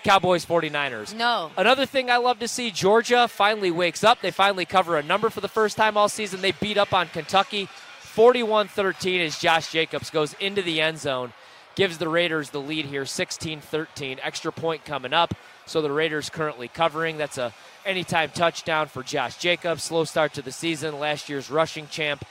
Cowboys 0.05 0.47
49ers. 0.47 1.15
No. 1.15 1.51
Another 1.57 1.85
thing 1.85 2.11
I 2.11 2.19
love 2.19 2.39
to 2.39 2.49
see 2.49 2.71
Georgia 2.71 3.29
finally 3.29 3.71
wakes 3.71 4.05
up. 4.05 4.21
They 4.21 4.31
finally 4.31 4.65
cover 4.65 4.97
a 4.97 5.03
number 5.03 5.29
for 5.31 5.41
the 5.41 5.49
first 5.49 5.77
time 5.77 5.97
all 5.97 6.09
season. 6.09 6.41
They 6.41 6.53
beat 6.53 6.79
up 6.79 6.93
on 6.93 7.09
Kentucky 7.09 7.69
41 8.01 8.69
13 8.69 9.21
as 9.21 9.39
Josh 9.39 9.73
Jacobs 9.73 10.11
goes 10.11 10.35
into 10.35 10.63
the 10.63 10.81
end 10.81 10.99
zone, 10.99 11.33
gives 11.75 11.99
the 11.99 12.09
Raiders 12.09 12.51
the 12.51 12.61
lead 12.61 12.87
here 12.87 13.07
16 13.07 13.61
13. 13.61 14.19
Extra 14.23 14.53
point 14.53 14.85
coming 14.85 15.13
up. 15.13 15.35
So 15.67 15.83
the 15.83 15.93
Raiders 15.93 16.31
currently 16.31 16.69
covering. 16.69 17.19
That's 17.19 17.39
a 17.39 17.53
anytime 17.85 18.31
touchdown 18.31 18.87
for 18.87 19.03
Josh 19.03 19.37
Jacobs. 19.37 19.83
Slow 19.83 20.05
start 20.05 20.33
to 20.35 20.43
the 20.43 20.53
season. 20.53 20.99
Last 20.99 21.29
year's 21.29 21.51
rushing 21.51 21.87
champ 21.89 22.25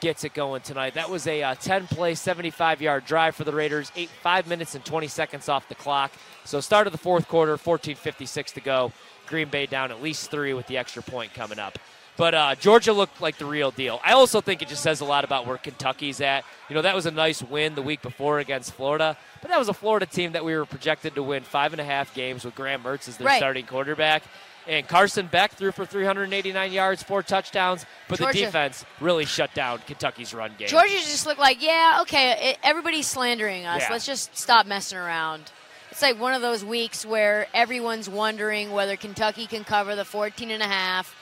gets 0.00 0.24
it 0.24 0.34
going 0.34 0.62
tonight. 0.62 0.94
That 0.94 1.10
was 1.10 1.26
a 1.26 1.42
uh, 1.42 1.54
10 1.54 1.86
play, 1.86 2.14
75 2.14 2.82
yard 2.82 3.04
drive 3.04 3.34
for 3.36 3.44
the 3.44 3.52
Raiders, 3.52 3.90
eight, 3.96 4.10
5 4.22 4.46
minutes 4.46 4.74
and 4.74 4.84
20 4.84 5.08
seconds 5.08 5.48
off 5.48 5.68
the 5.68 5.74
clock. 5.74 6.12
So, 6.44 6.60
start 6.60 6.86
of 6.86 6.92
the 6.92 6.98
fourth 6.98 7.28
quarter, 7.28 7.56
14.56 7.56 8.52
to 8.54 8.60
go. 8.60 8.92
Green 9.26 9.48
Bay 9.48 9.66
down 9.66 9.90
at 9.90 10.02
least 10.02 10.30
three 10.30 10.54
with 10.54 10.66
the 10.68 10.78
extra 10.78 11.02
point 11.02 11.34
coming 11.34 11.58
up. 11.58 11.78
But 12.16 12.34
uh, 12.34 12.54
Georgia 12.54 12.92
looked 12.92 13.20
like 13.20 13.36
the 13.36 13.44
real 13.44 13.70
deal. 13.70 14.00
I 14.04 14.12
also 14.12 14.40
think 14.40 14.62
it 14.62 14.68
just 14.68 14.82
says 14.82 15.00
a 15.00 15.04
lot 15.04 15.24
about 15.24 15.46
where 15.46 15.58
Kentucky's 15.58 16.20
at. 16.20 16.44
You 16.68 16.74
know, 16.74 16.82
that 16.82 16.94
was 16.94 17.04
a 17.04 17.10
nice 17.10 17.42
win 17.42 17.74
the 17.74 17.82
week 17.82 18.00
before 18.00 18.38
against 18.38 18.72
Florida, 18.72 19.18
but 19.42 19.50
that 19.50 19.58
was 19.58 19.68
a 19.68 19.74
Florida 19.74 20.06
team 20.06 20.32
that 20.32 20.42
we 20.44 20.54
were 20.56 20.64
projected 20.64 21.14
to 21.16 21.22
win 21.22 21.42
five 21.42 21.72
and 21.74 21.80
a 21.80 21.84
half 21.84 22.14
games 22.14 22.44
with 22.44 22.54
Graham 22.54 22.82
Mertz 22.82 23.06
as 23.08 23.18
their 23.18 23.26
Right. 23.26 23.36
starting 23.36 23.66
quarterback. 23.66 24.22
And 24.68 24.86
Carson 24.88 25.26
Beck 25.26 25.52
threw 25.52 25.70
for 25.70 25.86
389 25.86 26.72
yards, 26.72 27.02
four 27.02 27.22
touchdowns, 27.22 27.86
but 28.08 28.18
Georgia- 28.18 28.38
the 28.40 28.44
defense 28.46 28.84
really 29.00 29.24
shut 29.24 29.54
down 29.54 29.78
Kentucky's 29.86 30.34
run 30.34 30.52
game. 30.58 30.68
Georgia 30.68 30.94
just 30.94 31.24
looked 31.26 31.38
like, 31.38 31.62
yeah, 31.62 31.98
okay, 32.02 32.50
it, 32.50 32.58
everybody's 32.62 33.06
slandering 33.06 33.64
us. 33.64 33.82
Yeah. 33.82 33.92
Let's 33.92 34.06
just 34.06 34.36
stop 34.36 34.66
messing 34.66 34.98
around. 34.98 35.50
It's 35.92 36.02
like 36.02 36.20
one 36.20 36.34
of 36.34 36.42
those 36.42 36.64
weeks 36.64 37.06
where 37.06 37.46
everyone's 37.54 38.08
wondering 38.08 38.72
whether 38.72 38.96
Kentucky 38.96 39.46
can 39.46 39.64
cover 39.64 39.94
the 39.96 40.04
14 40.04 40.50
and 40.50 40.62
a 40.62 40.66
half. 40.66 41.14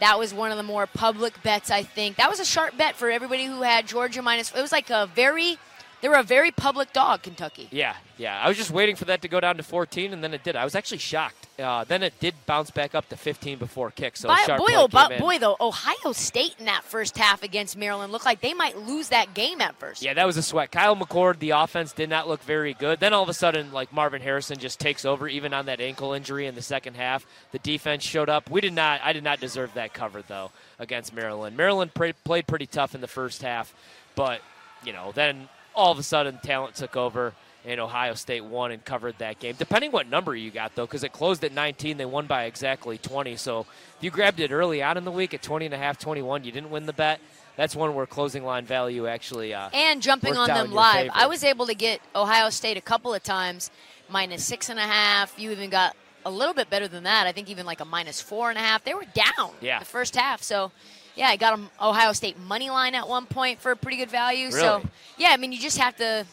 That 0.00 0.18
was 0.18 0.32
one 0.32 0.50
of 0.50 0.56
the 0.56 0.62
more 0.62 0.86
public 0.86 1.42
bets, 1.42 1.70
I 1.70 1.82
think. 1.82 2.16
That 2.16 2.30
was 2.30 2.40
a 2.40 2.44
sharp 2.44 2.76
bet 2.76 2.96
for 2.96 3.10
everybody 3.10 3.44
who 3.46 3.62
had 3.62 3.86
Georgia 3.86 4.22
minus. 4.22 4.50
It 4.54 4.60
was 4.62 4.72
like 4.72 4.90
a 4.90 5.08
very, 5.14 5.58
they 6.04 6.10
were 6.10 6.16
a 6.16 6.22
very 6.22 6.50
public 6.50 6.92
dog, 6.92 7.22
Kentucky. 7.22 7.66
Yeah, 7.70 7.94
yeah. 8.18 8.38
I 8.38 8.46
was 8.46 8.58
just 8.58 8.70
waiting 8.70 8.94
for 8.94 9.06
that 9.06 9.22
to 9.22 9.28
go 9.28 9.40
down 9.40 9.56
to 9.56 9.62
14, 9.62 10.12
and 10.12 10.22
then 10.22 10.34
it 10.34 10.44
did. 10.44 10.54
I 10.54 10.62
was 10.62 10.74
actually 10.74 10.98
shocked. 10.98 11.48
Uh, 11.58 11.84
then 11.84 12.02
it 12.02 12.12
did 12.20 12.34
bounce 12.44 12.70
back 12.70 12.94
up 12.94 13.08
to 13.08 13.16
15 13.16 13.56
before 13.56 13.90
kick. 13.90 14.18
So 14.18 14.28
By, 14.28 14.42
sharp 14.44 14.58
boy, 14.58 14.66
oh, 14.72 14.84
in. 15.10 15.18
boy, 15.18 15.38
though, 15.38 15.56
Ohio 15.58 16.12
State 16.12 16.56
in 16.58 16.66
that 16.66 16.84
first 16.84 17.16
half 17.16 17.42
against 17.42 17.74
Maryland 17.74 18.12
looked 18.12 18.26
like 18.26 18.42
they 18.42 18.52
might 18.52 18.76
lose 18.76 19.08
that 19.08 19.32
game 19.32 19.62
at 19.62 19.76
first. 19.76 20.02
Yeah, 20.02 20.12
that 20.12 20.26
was 20.26 20.36
a 20.36 20.42
sweat. 20.42 20.70
Kyle 20.70 20.94
McCord, 20.94 21.38
the 21.38 21.52
offense 21.52 21.94
did 21.94 22.10
not 22.10 22.28
look 22.28 22.42
very 22.42 22.74
good. 22.74 23.00
Then 23.00 23.14
all 23.14 23.22
of 23.22 23.30
a 23.30 23.32
sudden, 23.32 23.72
like 23.72 23.90
Marvin 23.90 24.20
Harrison 24.20 24.58
just 24.58 24.78
takes 24.78 25.06
over, 25.06 25.26
even 25.26 25.54
on 25.54 25.64
that 25.64 25.80
ankle 25.80 26.12
injury 26.12 26.46
in 26.46 26.54
the 26.54 26.60
second 26.60 26.96
half. 26.96 27.24
The 27.52 27.60
defense 27.60 28.02
showed 28.02 28.28
up. 28.28 28.50
We 28.50 28.60
did 28.60 28.74
not. 28.74 29.00
I 29.02 29.14
did 29.14 29.24
not 29.24 29.40
deserve 29.40 29.72
that 29.72 29.94
cover 29.94 30.20
though 30.20 30.50
against 30.78 31.14
Maryland. 31.14 31.56
Maryland 31.56 31.92
played 31.94 32.46
pretty 32.46 32.66
tough 32.66 32.94
in 32.94 33.00
the 33.00 33.08
first 33.08 33.40
half, 33.40 33.72
but 34.14 34.42
you 34.84 34.92
know, 34.92 35.10
then 35.14 35.48
all 35.74 35.92
of 35.92 35.98
a 35.98 36.02
sudden, 36.02 36.38
talent 36.42 36.74
took 36.74 36.96
over. 36.96 37.32
And 37.66 37.80
Ohio 37.80 38.12
State 38.12 38.44
won 38.44 38.72
and 38.72 38.84
covered 38.84 39.16
that 39.20 39.38
game. 39.38 39.54
Depending 39.58 39.90
what 39.90 40.06
number 40.06 40.36
you 40.36 40.50
got, 40.50 40.74
though, 40.74 40.84
because 40.84 41.02
it 41.02 41.14
closed 41.14 41.42
at 41.44 41.52
19, 41.54 41.96
they 41.96 42.04
won 42.04 42.26
by 42.26 42.44
exactly 42.44 42.98
20. 42.98 43.36
So 43.36 43.60
if 43.60 44.02
you 44.02 44.10
grabbed 44.10 44.38
it 44.38 44.52
early 44.52 44.82
out 44.82 44.98
in 44.98 45.06
the 45.06 45.10
week 45.10 45.32
at 45.32 45.40
20 45.40 45.64
and 45.64 45.74
a 45.74 45.78
half, 45.78 45.98
21, 45.98 46.44
you 46.44 46.52
didn't 46.52 46.68
win 46.68 46.84
the 46.84 46.92
bet. 46.92 47.20
That's 47.56 47.74
one 47.74 47.94
where 47.94 48.04
closing 48.04 48.44
line 48.44 48.66
value 48.66 49.06
actually 49.06 49.54
uh, 49.54 49.70
and 49.72 50.02
jumping 50.02 50.36
on 50.36 50.48
them 50.48 50.72
live. 50.72 51.04
favor. 51.04 51.12
I 51.14 51.26
was 51.26 51.44
able 51.44 51.66
to 51.66 51.74
get 51.74 52.00
Ohio 52.14 52.50
State 52.50 52.76
a 52.76 52.80
couple 52.80 53.14
of 53.14 53.22
times, 53.22 53.70
minus 54.10 54.44
six 54.44 54.68
and 54.68 54.78
a 54.78 54.82
half. 54.82 55.38
You 55.38 55.50
even 55.52 55.70
got 55.70 55.96
a 56.26 56.30
little 56.30 56.54
bit 56.54 56.70
better 56.70 56.88
than 56.88 57.04
that. 57.04 57.26
I 57.26 57.32
think 57.32 57.48
even 57.50 57.66
like 57.66 57.80
a 57.80 57.84
minus 57.84 58.20
four 58.20 58.48
and 58.50 58.58
a 58.58 58.62
half. 58.62 58.84
They 58.84 58.94
were 58.94 59.04
down 59.14 59.50
Yeah. 59.60 59.78
the 59.78 59.84
first 59.84 60.16
half. 60.16 60.42
So, 60.42 60.72
yeah, 61.16 61.28
I 61.28 61.36
got 61.36 61.50
them 61.56 61.70
Ohio 61.80 62.12
State 62.12 62.38
money 62.38 62.70
line 62.70 62.94
at 62.94 63.08
one 63.08 63.26
point 63.26 63.60
for 63.60 63.70
a 63.72 63.76
pretty 63.76 63.96
good 63.98 64.10
value. 64.10 64.50
So, 64.50 64.82
yeah, 65.18 65.28
I 65.30 65.36
mean, 65.36 65.52
you 65.52 65.58
just 65.58 65.78
have 65.78 65.96
to. 65.96 66.24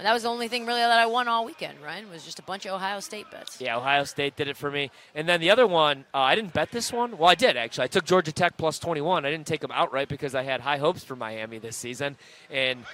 that 0.00 0.12
was 0.12 0.22
the 0.22 0.28
only 0.28 0.46
thing 0.46 0.64
really 0.64 0.78
that 0.80 0.96
I 0.98 1.06
won 1.06 1.26
all 1.26 1.44
weekend, 1.44 1.80
right? 1.84 2.08
Was 2.08 2.24
just 2.24 2.38
a 2.38 2.42
bunch 2.42 2.64
of 2.66 2.72
Ohio 2.72 3.00
State 3.00 3.28
bets. 3.32 3.60
Yeah, 3.60 3.76
Ohio 3.76 4.04
State 4.04 4.36
did 4.36 4.46
it 4.46 4.56
for 4.56 4.70
me. 4.70 4.92
And 5.16 5.28
then 5.28 5.40
the 5.40 5.50
other 5.50 5.66
one, 5.66 6.04
uh, 6.14 6.18
I 6.18 6.36
didn't 6.36 6.52
bet 6.52 6.70
this 6.70 6.92
one. 6.92 7.18
Well, 7.18 7.28
I 7.28 7.34
did 7.34 7.56
actually. 7.56 7.84
I 7.84 7.88
took 7.88 8.04
Georgia 8.04 8.30
Tech 8.30 8.56
plus 8.56 8.78
21. 8.78 9.24
I 9.26 9.30
didn't 9.32 9.48
take 9.48 9.60
them 9.60 9.72
outright 9.72 10.08
because 10.08 10.36
I 10.36 10.44
had 10.44 10.60
high 10.60 10.76
hopes 10.78 11.02
for 11.02 11.16
Miami 11.16 11.58
this 11.58 11.76
season. 11.76 12.16
And 12.48 12.84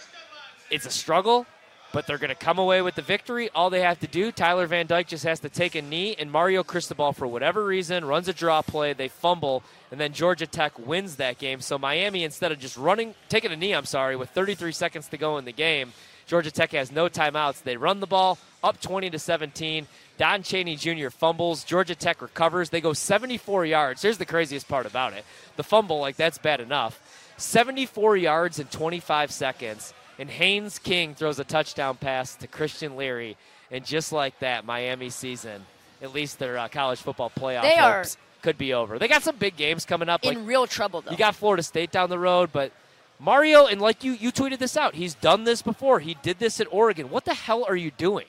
it's 0.71 0.87
a 0.87 0.91
struggle, 0.91 1.45
but 1.95 2.09
they're 2.09 2.19
going 2.19 2.29
to 2.29 2.35
come 2.35 2.59
away 2.59 2.83
with 2.83 2.97
the 2.97 3.03
victory. 3.03 3.49
All 3.55 3.71
they 3.71 3.83
have 3.83 4.01
to 4.01 4.09
do, 4.09 4.33
Tyler 4.33 4.67
Van 4.67 4.87
Dyke 4.87 5.07
just 5.07 5.23
has 5.23 5.39
to 5.41 5.49
take 5.49 5.77
a 5.77 5.81
knee, 5.81 6.17
and 6.19 6.29
Mario 6.29 6.65
Cristobal, 6.65 7.13
for 7.13 7.29
whatever 7.29 7.65
reason, 7.65 8.05
runs 8.05 8.27
a 8.27 8.33
draw 8.33 8.63
play. 8.63 8.93
They 8.93 9.07
fumble, 9.07 9.63
and 9.93 10.01
then 10.01 10.13
Georgia 10.13 10.49
Tech 10.49 10.77
wins 10.77 11.17
that 11.17 11.39
game. 11.39 11.61
So 11.61 11.79
Miami, 11.79 12.25
instead 12.25 12.51
of 12.51 12.59
just 12.59 12.77
running, 12.77 13.15
taking 13.29 13.53
a 13.53 13.57
knee, 13.57 13.73
I'm 13.73 13.85
sorry, 13.85 14.17
with 14.17 14.31
33 14.31 14.73
seconds 14.73 15.07
to 15.09 15.17
go 15.17 15.39
in 15.39 15.45
the 15.45 15.53
game, 15.53 15.93
Georgia 16.27 16.51
Tech 16.51 16.73
has 16.73 16.91
no 16.91 17.09
timeouts. 17.09 17.63
They 17.63 17.77
run 17.77 18.01
the 18.01 18.09
ball 18.09 18.39
up 18.65 18.81
20 18.81 19.11
to 19.11 19.19
17. 19.21 19.87
Don 20.19 20.43
Chaney 20.43 20.75
Jr. 20.75 21.11
fumbles. 21.11 21.63
Georgia 21.63 21.95
Tech 21.95 22.21
recovers. 22.21 22.71
They 22.71 22.81
go 22.81 22.93
74 22.93 23.67
yards. 23.67 24.03
Here's 24.03 24.19
the 24.19 24.27
craziest 24.27 24.67
part 24.67 24.87
about 24.87 25.13
it: 25.13 25.25
the 25.55 25.63
fumble, 25.63 26.01
like 26.01 26.17
that's 26.17 26.39
bad 26.39 26.61
enough. 26.61 27.01
74 27.37 28.17
yards 28.17 28.59
in 28.59 28.67
25 28.67 29.31
seconds, 29.31 29.93
and 30.19 30.29
Haynes 30.31 30.79
King 30.79 31.15
throws 31.15 31.39
a 31.39 31.45
touchdown 31.45 31.97
pass 31.97 32.35
to 32.37 32.47
Christian 32.47 32.97
Leary, 32.97 33.37
and 33.71 33.85
just 33.85 34.13
like 34.13 34.39
that, 34.41 34.65
Miami 34.65 35.11
season, 35.11 35.65
at 36.03 36.13
least 36.15 36.39
their 36.39 36.59
uh, 36.59 36.69
college 36.69 37.01
football 37.01 37.31
playoff 37.31 37.63
They 37.63 37.77
are- 37.77 37.99
hopes 37.99 38.17
could 38.43 38.59
be 38.59 38.75
over. 38.75 38.99
They 38.99 39.09
got 39.09 39.23
some 39.23 39.37
big 39.37 39.57
games 39.57 39.85
coming 39.87 40.09
up. 40.09 40.23
In 40.25 40.35
like 40.41 40.47
real 40.47 40.67
trouble 40.67 41.01
though. 41.01 41.11
you 41.11 41.17
got 41.17 41.35
Florida 41.35 41.63
State 41.63 41.91
down 41.91 42.11
the 42.11 42.19
road, 42.19 42.51
but 42.53 42.73
Mario, 43.19 43.67
and 43.67 43.81
like 43.81 44.05
you, 44.05 44.13
you 44.13 44.31
tweeted 44.31 44.59
this 44.59 44.77
out. 44.77 44.95
He's 44.95 45.15
done 45.15 45.45
this 45.45 45.63
before. 45.63 46.01
He 46.01 46.15
did 46.23 46.39
this 46.39 46.61
at 46.61 46.67
Oregon. 46.71 47.09
What 47.11 47.25
the 47.25 47.33
hell 47.35 47.65
are 47.65 47.77
you 47.77 47.91
doing? 47.91 48.27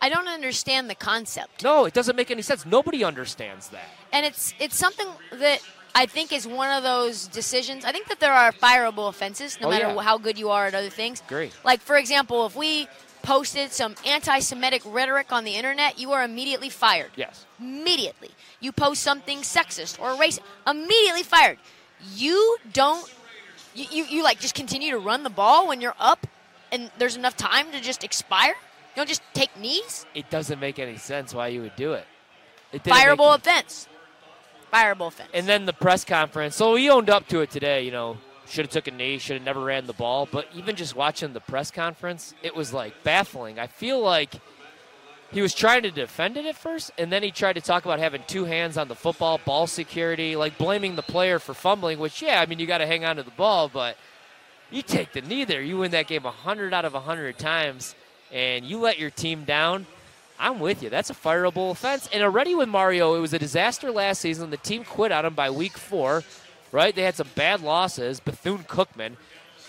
I 0.00 0.08
don't 0.10 0.28
understand 0.28 0.88
the 0.90 0.94
concept. 0.94 1.64
No, 1.64 1.84
it 1.86 1.94
doesn't 1.94 2.14
make 2.16 2.30
any 2.30 2.42
sense. 2.42 2.64
Nobody 2.66 3.02
understands 3.02 3.68
that. 3.70 3.88
and 4.12 4.24
it's 4.26 4.54
it's 4.60 4.76
something 4.76 5.08
that 5.32 5.60
I 5.96 6.04
think 6.04 6.30
is 6.30 6.46
one 6.46 6.70
of 6.70 6.82
those 6.82 7.26
decisions. 7.26 7.86
I 7.86 7.90
think 7.90 8.08
that 8.08 8.20
there 8.20 8.34
are 8.34 8.52
fireable 8.52 9.08
offenses, 9.08 9.58
no 9.58 9.68
Oh, 9.68 9.70
matter 9.70 9.86
yeah. 9.88 10.02
how 10.02 10.18
good 10.18 10.38
you 10.38 10.50
are 10.50 10.66
at 10.66 10.74
other 10.74 10.90
things. 10.90 11.22
Great. 11.26 11.52
Like 11.64 11.80
for 11.80 11.96
example, 11.96 12.44
if 12.44 12.54
we 12.54 12.86
posted 13.22 13.72
some 13.72 13.94
anti-Semitic 14.04 14.82
rhetoric 14.84 15.32
on 15.32 15.44
the 15.44 15.52
internet, 15.52 15.98
you 15.98 16.12
are 16.12 16.22
immediately 16.22 16.68
fired. 16.68 17.10
Yes. 17.16 17.46
Immediately, 17.58 18.30
you 18.60 18.72
post 18.72 19.02
something 19.02 19.38
sexist 19.38 19.98
or 19.98 20.10
racist, 20.22 20.40
immediately 20.66 21.22
fired. 21.22 21.58
You 22.14 22.58
don't. 22.74 23.10
You, 23.74 23.86
you, 23.90 24.04
you 24.04 24.22
like 24.22 24.38
just 24.38 24.54
continue 24.54 24.90
to 24.90 24.98
run 24.98 25.22
the 25.22 25.30
ball 25.30 25.66
when 25.66 25.80
you're 25.80 25.96
up, 25.98 26.26
and 26.70 26.90
there's 26.98 27.16
enough 27.16 27.38
time 27.38 27.72
to 27.72 27.80
just 27.80 28.04
expire. 28.04 28.54
You 28.94 28.96
don't 29.00 29.08
just 29.08 29.22
take 29.32 29.56
knees. 29.58 30.04
It 30.14 30.28
doesn't 30.28 30.60
make 30.60 30.78
any 30.78 30.98
sense 30.98 31.34
why 31.34 31.48
you 31.48 31.62
would 31.62 31.76
do 31.76 31.94
it. 31.94 32.06
It 32.72 32.84
Fireable 32.84 33.34
offense. 33.34 33.88
Fireable 34.72 35.08
offense. 35.08 35.30
And 35.32 35.46
then 35.46 35.66
the 35.66 35.72
press 35.72 36.04
conference. 36.04 36.56
So 36.56 36.74
he 36.74 36.90
owned 36.90 37.10
up 37.10 37.28
to 37.28 37.40
it 37.40 37.50
today. 37.50 37.84
You 37.84 37.92
know, 37.92 38.18
should 38.46 38.66
have 38.66 38.72
took 38.72 38.86
a 38.86 38.90
knee. 38.90 39.18
Should 39.18 39.36
have 39.36 39.44
never 39.44 39.60
ran 39.60 39.86
the 39.86 39.92
ball. 39.92 40.28
But 40.30 40.48
even 40.54 40.76
just 40.76 40.94
watching 40.96 41.32
the 41.32 41.40
press 41.40 41.70
conference, 41.70 42.34
it 42.42 42.54
was 42.54 42.72
like 42.72 43.02
baffling. 43.02 43.58
I 43.58 43.66
feel 43.66 44.00
like 44.00 44.34
he 45.32 45.40
was 45.40 45.54
trying 45.54 45.82
to 45.82 45.90
defend 45.90 46.36
it 46.36 46.46
at 46.46 46.56
first, 46.56 46.92
and 46.98 47.12
then 47.12 47.22
he 47.22 47.30
tried 47.30 47.54
to 47.54 47.60
talk 47.60 47.84
about 47.84 47.98
having 47.98 48.22
two 48.26 48.44
hands 48.44 48.78
on 48.78 48.88
the 48.88 48.94
football, 48.94 49.40
ball 49.44 49.66
security, 49.66 50.36
like 50.36 50.56
blaming 50.56 50.94
the 50.94 51.02
player 51.02 51.38
for 51.38 51.52
fumbling. 51.52 51.98
Which, 51.98 52.22
yeah, 52.22 52.40
I 52.40 52.46
mean, 52.46 52.58
you 52.58 52.66
got 52.66 52.78
to 52.78 52.86
hang 52.86 53.04
on 53.04 53.16
to 53.16 53.22
the 53.22 53.32
ball, 53.32 53.68
but 53.68 53.96
you 54.70 54.82
take 54.82 55.12
the 55.12 55.20
knee 55.20 55.44
there. 55.44 55.62
You 55.62 55.78
win 55.78 55.90
that 55.92 56.06
game 56.06 56.22
100 56.22 56.72
out 56.72 56.84
of 56.84 56.94
100 56.94 57.38
times, 57.38 57.94
and 58.32 58.64
you 58.64 58.78
let 58.78 58.98
your 58.98 59.10
team 59.10 59.44
down. 59.44 59.86
I'm 60.38 60.60
with 60.60 60.82
you. 60.82 60.90
That's 60.90 61.10
a 61.10 61.14
fireable 61.14 61.70
offense. 61.70 62.08
And 62.12 62.22
already 62.22 62.54
with 62.54 62.68
Mario, 62.68 63.14
it 63.14 63.20
was 63.20 63.32
a 63.32 63.38
disaster 63.38 63.90
last 63.90 64.20
season. 64.20 64.50
The 64.50 64.56
team 64.56 64.84
quit 64.84 65.12
on 65.12 65.24
him 65.24 65.34
by 65.34 65.50
week 65.50 65.76
four, 65.76 66.24
right? 66.72 66.94
They 66.94 67.02
had 67.02 67.14
some 67.14 67.28
bad 67.34 67.62
losses, 67.62 68.20
Bethune 68.20 68.64
Cookman, 68.64 69.16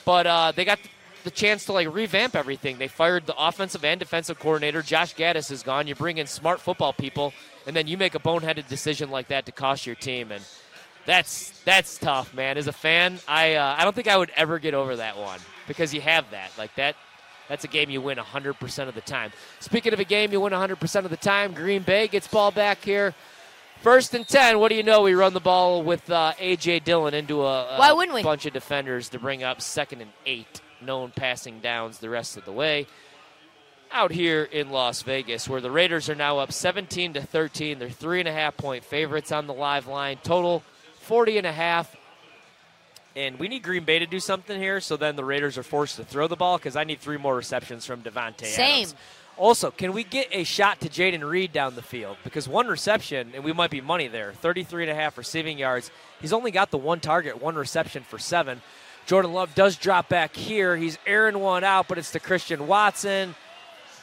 but 0.05 0.27
uh, 0.27 0.51
they 0.55 0.65
got 0.65 0.79
the 1.23 1.31
chance 1.31 1.65
to 1.65 1.73
like 1.73 1.93
revamp 1.93 2.35
everything. 2.35 2.77
They 2.77 2.87
fired 2.87 3.25
the 3.25 3.35
offensive 3.37 3.83
and 3.83 3.99
defensive 3.99 4.39
coordinator. 4.39 4.81
Josh 4.81 5.15
Gattis 5.15 5.51
is 5.51 5.63
gone. 5.63 5.87
You 5.87 5.95
bring 5.95 6.17
in 6.17 6.27
smart 6.27 6.61
football 6.61 6.93
people, 6.93 7.33
and 7.65 7.75
then 7.75 7.87
you 7.87 7.97
make 7.97 8.15
a 8.15 8.19
boneheaded 8.19 8.67
decision 8.67 9.09
like 9.09 9.27
that 9.27 9.45
to 9.45 9.51
cost 9.51 9.85
your 9.85 9.95
team. 9.95 10.31
And 10.31 10.43
that's 11.05 11.51
that's 11.65 11.97
tough, 11.97 12.33
man. 12.33 12.57
As 12.57 12.67
a 12.67 12.73
fan, 12.73 13.19
I 13.27 13.55
uh, 13.55 13.75
I 13.77 13.83
don't 13.83 13.95
think 13.95 14.07
I 14.07 14.17
would 14.17 14.31
ever 14.35 14.59
get 14.59 14.73
over 14.73 14.97
that 14.97 15.17
one 15.17 15.39
because 15.67 15.93
you 15.93 16.01
have 16.01 16.29
that 16.31 16.51
like 16.57 16.75
that. 16.75 16.95
That's 17.49 17.63
a 17.63 17.67
game 17.67 17.89
you 17.89 18.01
win 18.01 18.17
100% 18.17 18.87
of 18.87 18.95
the 18.95 19.01
time. 19.01 19.31
Speaking 19.59 19.93
of 19.93 19.99
a 19.99 20.03
game 20.03 20.31
you 20.31 20.41
win 20.41 20.53
100% 20.53 21.05
of 21.05 21.09
the 21.09 21.17
time, 21.17 21.53
Green 21.53 21.81
Bay 21.81 22.07
gets 22.07 22.27
ball 22.27 22.51
back 22.51 22.83
here. 22.83 23.13
First 23.81 24.13
and 24.13 24.27
10. 24.27 24.59
What 24.59 24.69
do 24.69 24.75
you 24.75 24.83
know? 24.83 25.03
We 25.03 25.13
run 25.13 25.33
the 25.33 25.39
ball 25.39 25.83
with 25.83 26.09
uh, 26.09 26.33
A.J. 26.39 26.79
Dillon 26.79 27.13
into 27.13 27.43
a, 27.43 27.75
a 27.75 27.77
Why 27.77 27.91
wouldn't 27.93 28.15
we? 28.15 28.23
bunch 28.23 28.45
of 28.45 28.53
defenders 28.53 29.09
to 29.09 29.19
bring 29.19 29.43
up 29.43 29.61
second 29.61 30.01
and 30.01 30.11
eight. 30.25 30.61
Known 30.81 31.11
passing 31.15 31.59
downs 31.59 31.99
the 31.99 32.09
rest 32.09 32.37
of 32.37 32.45
the 32.45 32.51
way. 32.51 32.87
Out 33.91 34.11
here 34.11 34.43
in 34.43 34.69
Las 34.69 35.01
Vegas, 35.03 35.47
where 35.47 35.61
the 35.61 35.71
Raiders 35.71 36.09
are 36.09 36.15
now 36.15 36.39
up 36.39 36.51
17 36.51 37.13
to 37.13 37.21
13. 37.21 37.79
They're 37.79 37.89
three 37.89 38.19
and 38.19 38.27
a 38.27 38.33
half 38.33 38.57
point 38.57 38.83
favorites 38.83 39.31
on 39.31 39.47
the 39.47 39.53
live 39.53 39.87
line. 39.87 40.17
Total 40.23 40.61
40 41.01 41.37
and 41.37 41.47
a 41.47 41.51
half. 41.53 41.95
And 43.17 43.39
we 43.39 43.47
need 43.47 43.63
Green 43.63 43.83
Bay 43.83 43.97
to 43.97 44.05
do 44.05 44.19
something 44.19 44.61
here, 44.61 44.79
so 44.79 44.95
then 44.95 45.15
the 45.15 45.25
Raiders 45.25 45.57
are 45.57 45.63
forced 45.63 45.95
to 45.95 46.03
throw 46.03 46.27
the 46.27 46.35
ball 46.35 46.59
because 46.59 46.75
I 46.75 46.83
need 46.83 46.99
three 46.99 47.17
more 47.17 47.35
receptions 47.35 47.83
from 47.83 48.03
Davante 48.03 48.45
Same. 48.45 48.83
Adams. 48.83 48.95
Also, 49.37 49.71
can 49.71 49.91
we 49.91 50.03
get 50.03 50.27
a 50.31 50.43
shot 50.43 50.79
to 50.81 50.89
Jayden 50.89 51.27
Reed 51.27 51.51
down 51.51 51.73
the 51.73 51.81
field? 51.81 52.17
Because 52.23 52.47
one 52.47 52.67
reception, 52.67 53.31
and 53.33 53.43
we 53.43 53.53
might 53.53 53.71
be 53.71 53.81
money 53.81 54.07
there, 54.07 54.33
33 54.33 54.83
and 54.83 54.91
a 54.91 54.95
half 54.95 55.17
receiving 55.17 55.57
yards. 55.57 55.89
He's 56.21 56.31
only 56.31 56.51
got 56.51 56.69
the 56.69 56.77
one 56.77 56.99
target, 56.99 57.41
one 57.41 57.55
reception 57.55 58.03
for 58.03 58.19
seven. 58.19 58.61
Jordan 59.07 59.33
Love 59.33 59.55
does 59.55 59.77
drop 59.77 60.09
back 60.09 60.35
here. 60.35 60.75
He's 60.75 60.99
airing 61.07 61.39
one 61.39 61.63
out, 61.63 61.87
but 61.87 61.97
it's 61.97 62.11
to 62.11 62.19
Christian 62.19 62.67
Watson. 62.67 63.33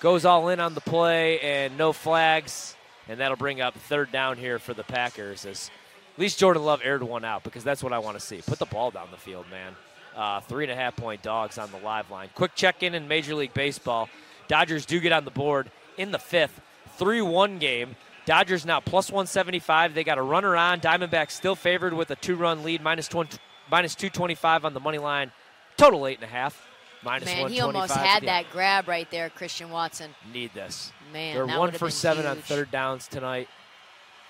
Goes 0.00 0.25
all 0.25 0.49
in 0.49 0.59
on 0.59 0.75
the 0.75 0.80
play 0.80 1.38
and 1.40 1.78
no 1.78 1.92
flags. 1.92 2.75
And 3.09 3.21
that'll 3.21 3.37
bring 3.37 3.61
up 3.61 3.75
third 3.75 4.11
down 4.11 4.38
here 4.38 4.59
for 4.59 4.75
the 4.75 4.83
Packers 4.83 5.47
as 5.47 5.71
at 6.14 6.21
least 6.21 6.38
Jordan 6.38 6.64
Love 6.64 6.80
aired 6.85 7.02
one 7.02 7.25
out 7.25 7.42
because 7.42 7.64
that's 7.64 7.83
what 7.83 7.92
I 7.92 7.99
want 7.99 8.18
to 8.18 8.25
see. 8.25 8.40
Put 8.40 8.59
the 8.59 8.66
ball 8.66 8.90
down 8.90 9.09
the 9.11 9.16
field, 9.16 9.47
man. 9.50 9.75
Uh, 10.16 10.40
three 10.40 10.64
and 10.64 10.73
a 10.73 10.76
half 10.76 10.94
point 10.94 11.23
dogs 11.23 11.59
on 11.59 11.71
the 11.73 11.78
live 11.78 12.09
line. 12.11 12.28
Quick 12.37 12.54
check 12.54 12.85
in 12.85 12.94
in 12.94 13.09
Major 13.09 13.35
League 13.35 13.52
Baseball. 13.52 14.09
Dodgers 14.47 14.87
do 14.87 15.00
get 15.00 15.12
on 15.12 15.25
the 15.25 15.33
board 15.33 15.71
in 15.97 16.12
the 16.12 16.18
fifth. 16.18 16.61
3 16.99 17.21
1 17.23 17.59
game. 17.59 17.97
Dodgers 18.26 18.64
now 18.64 18.80
plus 18.80 19.11
175. 19.11 19.94
They 19.94 20.04
got 20.04 20.18
a 20.18 20.23
runner 20.23 20.56
on. 20.56 20.80
Diamondbacks 20.80 21.33
still 21.33 21.56
favored 21.56 21.92
with 21.92 22.11
a 22.11 22.16
two 22.16 22.37
run 22.37 22.62
lead, 22.62 22.80
minus, 22.80 23.09
20, 23.09 23.37
minus 23.71 23.94
225 23.94 24.64
on 24.64 24.73
the 24.73 24.80
money 24.80 24.99
line. 24.99 25.33
Total 25.76 26.00
8.5. 26.00 26.54
Minus 27.02 27.26
Man, 27.26 27.49
he 27.50 27.61
almost 27.61 27.92
had 27.92 28.23
that 28.23 28.47
grab 28.50 28.88
right 28.88 29.11
there, 29.11 29.28
Christian 29.28 29.68
Watson. 29.68 30.14
Need 30.33 30.54
this. 30.54 30.90
Man, 31.12 31.35
They're 31.35 31.59
one 31.59 31.71
for 31.73 31.90
seven 31.90 32.25
on 32.25 32.38
third 32.38 32.71
downs 32.71 33.09
tonight. 33.09 33.49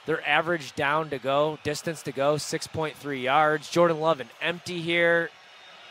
Their 0.06 0.26
average 0.28 0.75
down 0.75 1.11
to 1.11 1.18
go, 1.18 1.58
distance 1.62 2.02
to 2.02 2.12
go, 2.12 2.34
6.3 2.34 3.23
yards. 3.23 3.70
Jordan 3.70 4.00
Love 4.00 4.20
an 4.20 4.28
empty 4.42 4.80
here, 4.80 5.30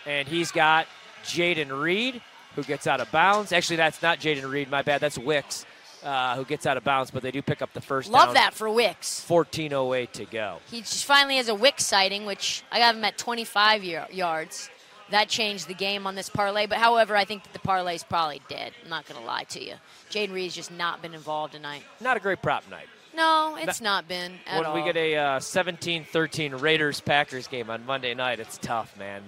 and 0.06 0.28
he's 0.28 0.52
got 0.52 0.86
Jayden 1.24 1.82
Reed, 1.82 2.22
who 2.56 2.64
gets 2.64 2.86
out 2.86 3.02
of 3.02 3.12
bounds. 3.12 3.52
Actually, 3.52 3.78
that's 3.78 4.02
not 4.02 4.20
Jayden 4.20 4.50
Reed, 4.50 4.70
my 4.70 4.84
bad. 4.84 5.02
That's 5.02 5.18
Wicks, 5.18 5.66
uh, 6.04 6.36
who 6.36 6.46
gets 6.46 6.68
out 6.68 6.78
of 6.78 6.84
bounds, 6.84 7.10
but 7.10 7.24
they 7.24 7.32
do 7.32 7.42
pick 7.42 7.64
up 7.64 7.74
the 7.74 7.82
first 7.82 8.12
Love 8.12 8.28
down. 8.28 8.34
that 8.36 8.54
for 8.54 8.70
Wicks. 8.70 9.26
14.08 9.28 10.12
to 10.12 10.26
go. 10.26 10.58
He 10.70 10.82
just 10.82 11.06
finally 11.06 11.38
has 11.38 11.50
a 11.50 11.56
Wicks 11.56 11.86
sighting, 11.86 12.26
which 12.28 12.64
I 12.72 12.78
got 12.78 12.94
him 12.96 13.04
at 13.04 13.18
25 13.18 13.82
y- 13.82 14.08
yards. 14.12 14.70
That 15.10 15.28
changed 15.28 15.68
the 15.68 15.74
game 15.74 16.06
on 16.08 16.16
this 16.16 16.30
parlay. 16.30 16.66
But 16.66 16.78
however, 16.78 17.16
I 17.16 17.26
think 17.26 17.44
that 17.44 17.54
the 17.54 17.60
parlay's 17.60 18.04
probably 18.04 18.42
dead. 18.48 18.74
I'm 18.84 18.90
not 18.90 19.06
going 19.08 19.20
to 19.20 19.26
lie 19.26 19.44
to 19.46 19.64
you. 19.64 19.76
Jayden 20.12 20.34
Reed's 20.34 20.56
just 20.56 20.72
not 20.72 21.02
been 21.02 21.14
involved 21.14 21.54
tonight. 21.54 21.84
Not 22.00 22.18
a 22.18 22.20
great 22.20 22.42
prop 22.42 22.68
night. 22.70 22.88
No, 23.16 23.58
it's 23.60 23.82
not 23.82 24.08
been 24.08 24.34
at 24.48 24.58
when 24.58 24.66
all. 24.66 24.76
we 24.76 24.84
get 24.84 24.98
a 24.98 25.16
uh, 25.16 25.40
17-13 25.40 26.60
Raiders 26.60 27.00
Packers 27.00 27.48
game 27.48 27.70
on 27.70 27.86
Monday 27.86 28.14
night, 28.14 28.40
it's 28.40 28.58
tough, 28.58 28.98
man. 28.98 29.22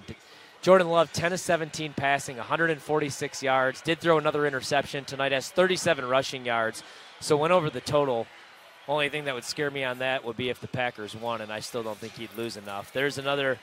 Jordan 0.61 0.89
Love 0.89 1.13
10 1.13 1.33
of 1.33 1.39
17 1.39 1.93
passing, 1.93 2.37
146 2.37 3.43
yards. 3.43 3.81
Did 3.81 3.99
throw 3.99 4.17
another 4.17 4.47
interception 4.47 5.05
tonight. 5.05 5.31
Has 5.31 5.49
37 5.49 6.05
rushing 6.05 6.43
yards. 6.43 6.81
So 7.19 7.37
went 7.37 7.53
over 7.53 7.69
the 7.69 7.81
total. 7.81 8.25
Only 8.87 9.09
thing 9.09 9.25
that 9.25 9.35
would 9.35 9.43
scare 9.43 9.69
me 9.69 9.83
on 9.83 9.99
that 9.99 10.25
would 10.25 10.37
be 10.37 10.49
if 10.49 10.59
the 10.59 10.67
Packers 10.67 11.15
won, 11.15 11.41
and 11.41 11.51
I 11.51 11.59
still 11.59 11.83
don't 11.83 11.97
think 11.97 12.13
he'd 12.13 12.35
lose 12.35 12.57
enough. 12.57 12.91
There's 12.93 13.19
another 13.19 13.59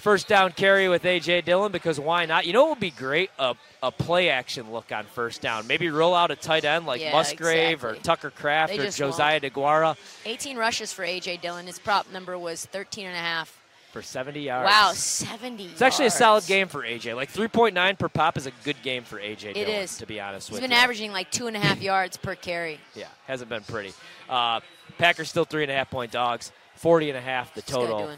first 0.00 0.28
down 0.28 0.52
carry 0.52 0.88
with 0.88 1.02
AJ 1.02 1.44
Dillon 1.44 1.72
because 1.72 1.98
why 1.98 2.26
not? 2.26 2.46
You 2.46 2.52
know 2.52 2.62
what 2.64 2.70
would 2.70 2.80
be 2.80 2.90
great? 2.90 3.30
A, 3.38 3.54
a 3.82 3.90
play 3.90 4.28
action 4.30 4.72
look 4.72 4.92
on 4.92 5.04
first 5.04 5.40
down. 5.42 5.66
Maybe 5.66 5.88
roll 5.88 6.14
out 6.14 6.30
a 6.30 6.36
tight 6.36 6.64
end 6.64 6.86
like 6.86 7.00
Yeah, 7.00 7.12
Musgrave 7.12 7.84
or. 7.84 7.94
Tucker 7.96 8.30
Kraft 8.30 8.76
They 8.76 8.86
or 8.86 8.90
Josiah 8.90 9.40
DeGuara. 9.40 9.96
18 10.24 10.56
rushes 10.56 10.92
for 10.92 11.04
A.J. 11.04 11.38
Dillon. 11.38 11.66
His 11.66 11.78
prop 11.78 12.10
number 12.12 12.38
was 12.38 12.66
13 12.66 13.06
and 13.06 13.14
a 13.16 13.18
half. 13.18 13.62
for 13.92 14.02
70 14.02 14.40
yards. 14.40 14.70
Wow, 14.70 14.92
70. 14.94 15.64
It's 15.66 15.82
actually 15.82 16.06
a 16.06 16.10
solid 16.10 16.46
game 16.46 16.68
for 16.68 16.82
AJ. 16.82 17.16
Like 17.16 17.32
3.9 17.32 17.98
per 17.98 18.08
pop 18.08 18.36
is 18.36 18.46
a 18.46 18.52
good 18.62 18.76
game 18.82 19.02
for 19.04 19.18
AJ. 19.18 19.44
It 19.50 19.54
Dillon, 19.54 19.70
is. 19.70 19.96
to 19.98 20.06
be 20.06 20.20
honest 20.20 20.48
He's 20.48 20.54
with 20.54 20.60
been 20.62 20.72
averaging 20.72 21.12
like 21.12 21.30
two 21.30 21.46
and 21.46 21.56
a 21.56 21.60
half 21.60 21.80
yards 21.80 22.16
per 22.18 22.34
carry. 22.34 22.78
Yeah, 22.94 23.06
hasn't 23.26 23.48
been 23.48 23.62
pretty. 23.62 23.92
Uh, 24.28 24.60
Packers 24.98 25.30
still 25.30 25.44
three 25.46 25.62
and 25.62 25.72
a 25.72 25.74
half 25.74 25.90
point 25.90 26.12
dogs. 26.12 26.52
40 26.76 27.08
and 27.10 27.16
a 27.18 27.22
half 27.22 27.54
the 27.54 27.60
What's 27.60 27.66
this 27.68 27.74
guy 27.76 27.80
total. 27.86 28.10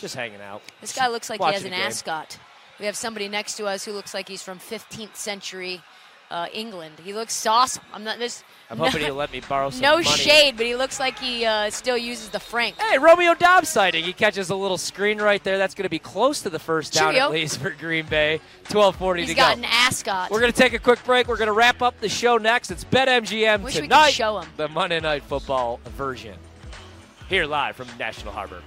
Just 0.00 0.14
hanging 0.14 0.40
out. 0.40 0.62
This 0.80 0.94
guy 0.94 1.08
looks 1.08 1.30
like 1.30 1.40
he 1.42 1.52
has 1.52 1.64
an 1.64 1.72
ascot. 1.72 2.38
We 2.78 2.86
have 2.86 2.96
somebody 2.96 3.28
next 3.28 3.56
to 3.56 3.66
us 3.66 3.84
who 3.84 3.92
looks 3.92 4.12
like 4.12 4.28
he's 4.28 4.42
from 4.42 4.58
15th 4.58 5.16
century 5.16 5.80
uh, 6.30 6.48
England. 6.52 6.94
He 7.02 7.14
looks 7.14 7.46
awesome. 7.46 7.82
I'm 7.94 8.04
not 8.04 8.18
this. 8.18 8.42
I'm 8.68 8.76
no, 8.78 8.84
hoping 8.86 9.02
he'll 9.02 9.14
let 9.14 9.32
me 9.32 9.40
borrow 9.48 9.70
some 9.70 9.80
No 9.80 9.94
money. 9.94 10.04
shade, 10.04 10.56
but 10.58 10.66
he 10.66 10.74
looks 10.74 10.98
like 11.00 11.18
he 11.18 11.46
uh, 11.46 11.70
still 11.70 11.96
uses 11.96 12.28
the 12.30 12.40
franc. 12.40 12.74
Hey, 12.78 12.98
Romeo 12.98 13.32
Doubs 13.34 13.68
sighting. 13.70 14.04
He 14.04 14.12
catches 14.12 14.50
a 14.50 14.56
little 14.56 14.76
screen 14.76 15.18
right 15.18 15.42
there. 15.44 15.56
That's 15.56 15.74
going 15.74 15.84
to 15.84 15.88
be 15.88 16.00
close 16.00 16.42
to 16.42 16.50
the 16.50 16.58
first 16.58 16.92
down 16.92 17.12
Cheerio. 17.12 17.26
at 17.26 17.30
least 17.30 17.58
for 17.60 17.70
Green 17.70 18.04
Bay. 18.06 18.40
12:40 18.64 19.18
He's 19.20 19.28
to 19.28 19.34
got 19.34 19.54
go. 19.56 19.62
an 19.62 19.68
ascot. 19.70 20.30
We're 20.30 20.40
going 20.40 20.52
to 20.52 20.58
take 20.58 20.72
a 20.74 20.78
quick 20.80 21.02
break. 21.04 21.28
We're 21.28 21.36
going 21.38 21.46
to 21.46 21.52
wrap 21.52 21.80
up 21.80 21.98
the 22.00 22.08
show 22.08 22.36
next. 22.36 22.70
It's 22.72 22.84
BetMGM 22.84 23.62
Wish 23.62 23.74
tonight. 23.76 24.10
show 24.10 24.38
'em. 24.38 24.48
The 24.56 24.68
Monday 24.68 25.00
Night 25.00 25.22
Football 25.22 25.80
version. 25.96 26.36
Here 27.28 27.46
live 27.46 27.76
from 27.76 27.86
National 27.98 28.32
Harbor. 28.32 28.62